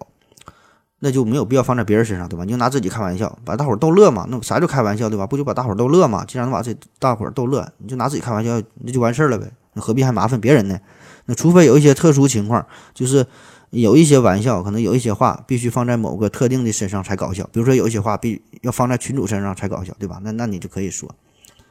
[1.04, 2.46] 那就没有必要放在别人身上，对吧？
[2.46, 4.26] 你就拿自己开玩笑，把大伙儿逗乐嘛。
[4.30, 5.26] 那啥叫开玩笑，对吧？
[5.26, 6.24] 不就把大伙儿逗乐嘛？
[6.24, 9.52] 既然能把这大伙儿逗乐，你就拿自己开玩笑，那就完事儿了呗。
[9.74, 10.80] 那何必还麻烦别人呢？
[11.26, 13.26] 那除非有一些特殊情况，就是
[13.68, 17.46] 有一些玩笑，可能有一些话必须放在某个特定的身上才搞笑。
[17.52, 20.18] 比如说有一些话必要放在群主身上才搞笑，对吧？
[20.22, 21.14] 那那你就可以说。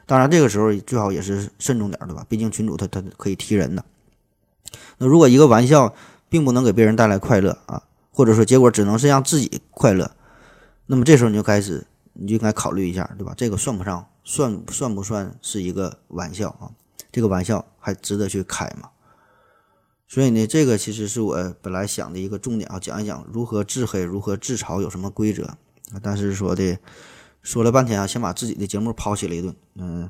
[0.06, 2.24] 当然这个时候最好也是慎重点，对吧？
[2.30, 3.84] 毕竟群主他他可以踢人的。
[5.00, 5.92] 那如果一个玩笑
[6.30, 7.82] 并不能给别人带来快乐啊，
[8.16, 10.16] 或者说结果只能是让自己快乐，
[10.86, 13.34] 那么这时候你就开始，你就应该考虑一下，对吧？
[13.36, 16.70] 这个算不上，算算不算是一个玩笑啊？
[17.12, 18.92] 这个玩笑还值得去开吗？
[20.08, 25.58] 所以呢，这个其实是我本来想的一个重点啊，讲一讲如何自黑，如何自嘲，有什么规则。
[26.04, 26.78] 但是说的
[27.42, 29.56] 说了半天啊，先把自己的节目抛弃了一顿。
[29.74, 30.10] 嗯，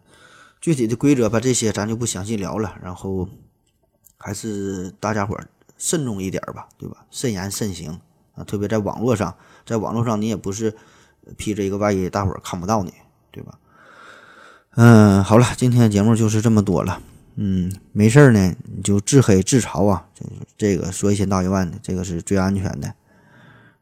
[0.60, 2.76] 具体的规则吧，这些咱就不详细聊了。
[2.84, 3.30] 然后。
[4.26, 5.49] 还是大家伙儿
[5.84, 7.03] 慎重一点吧，对吧？
[7.11, 7.99] 慎言慎行
[8.36, 10.73] 啊，特别在网络上，在网络上你也不是
[11.36, 12.93] 披着一个外衣，大伙儿看不到你，
[13.31, 13.59] 对吧？
[14.75, 17.01] 嗯，好了，今天的节目就是这么多了。
[17.36, 20.05] 嗯，没事儿呢，你就自黑自嘲啊，
[20.57, 22.93] 这个说一千道一万的，这个是最安全的。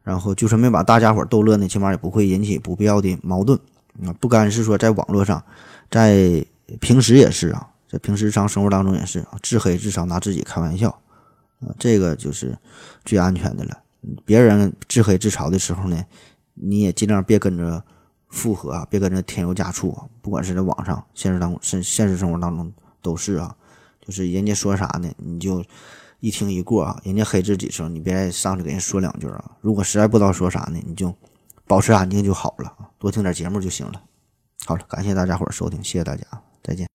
[0.02, 3.56] 然后就是没把大家伙逗乐呢，起码也不会引起不必要的矛盾
[4.04, 4.12] 啊。
[4.18, 5.40] 不单是说在网络上，
[5.88, 6.44] 在
[6.80, 7.68] 平时也是啊。
[7.88, 11.01] 在平时日常生活当中也是啊，自黑自嘲，拿自己开玩笑，
[11.66, 12.56] 啊，这个就是
[13.04, 13.82] 最安全的了。
[14.24, 16.04] 别人自黑自嘲的时候呢，
[16.54, 17.82] 你也尽量别跟着
[18.28, 20.06] 附和啊，别跟着添油加醋啊。
[20.20, 23.54] 不管是在网上、现实当现现实生活当中都是啊，
[24.00, 25.64] 就是人家说啥呢，你就
[26.20, 27.00] 一听一过啊。
[27.04, 29.52] 人家黑自己的时候，你别上去给人说两句啊。
[29.60, 31.14] 如果实在不知道说啥呢，你就
[31.66, 34.02] 保持安静就好了，多听点节目就行了。
[34.64, 36.24] 好了，感谢大家伙儿收听，谢谢大家，
[36.62, 36.88] 再见。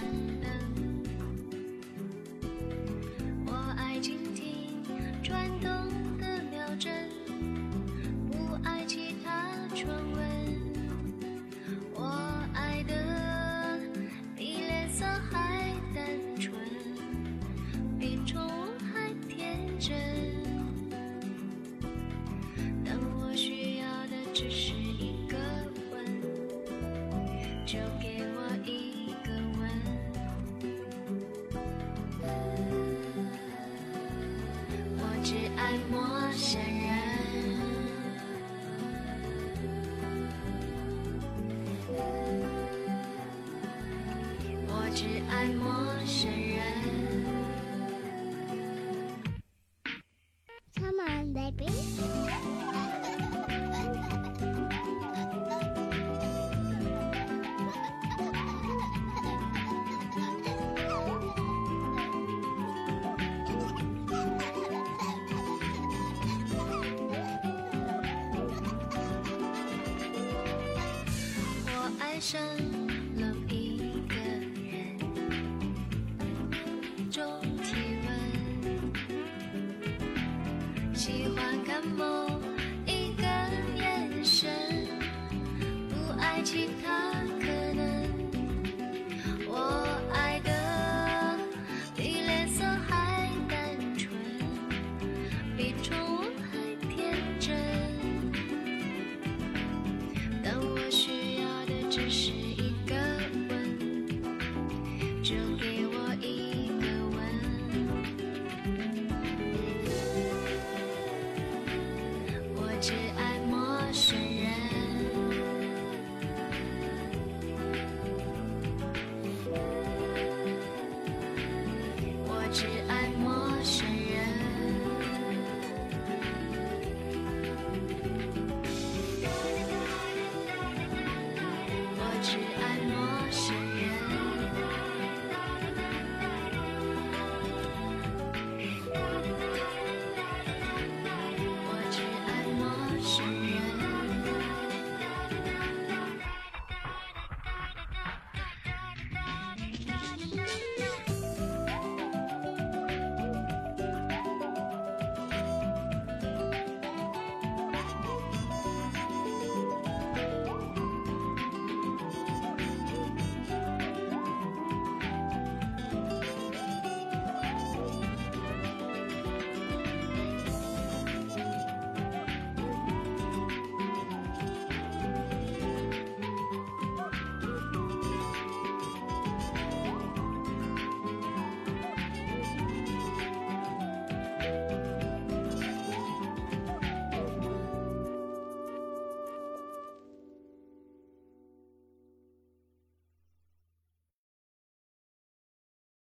[0.00, 0.33] 上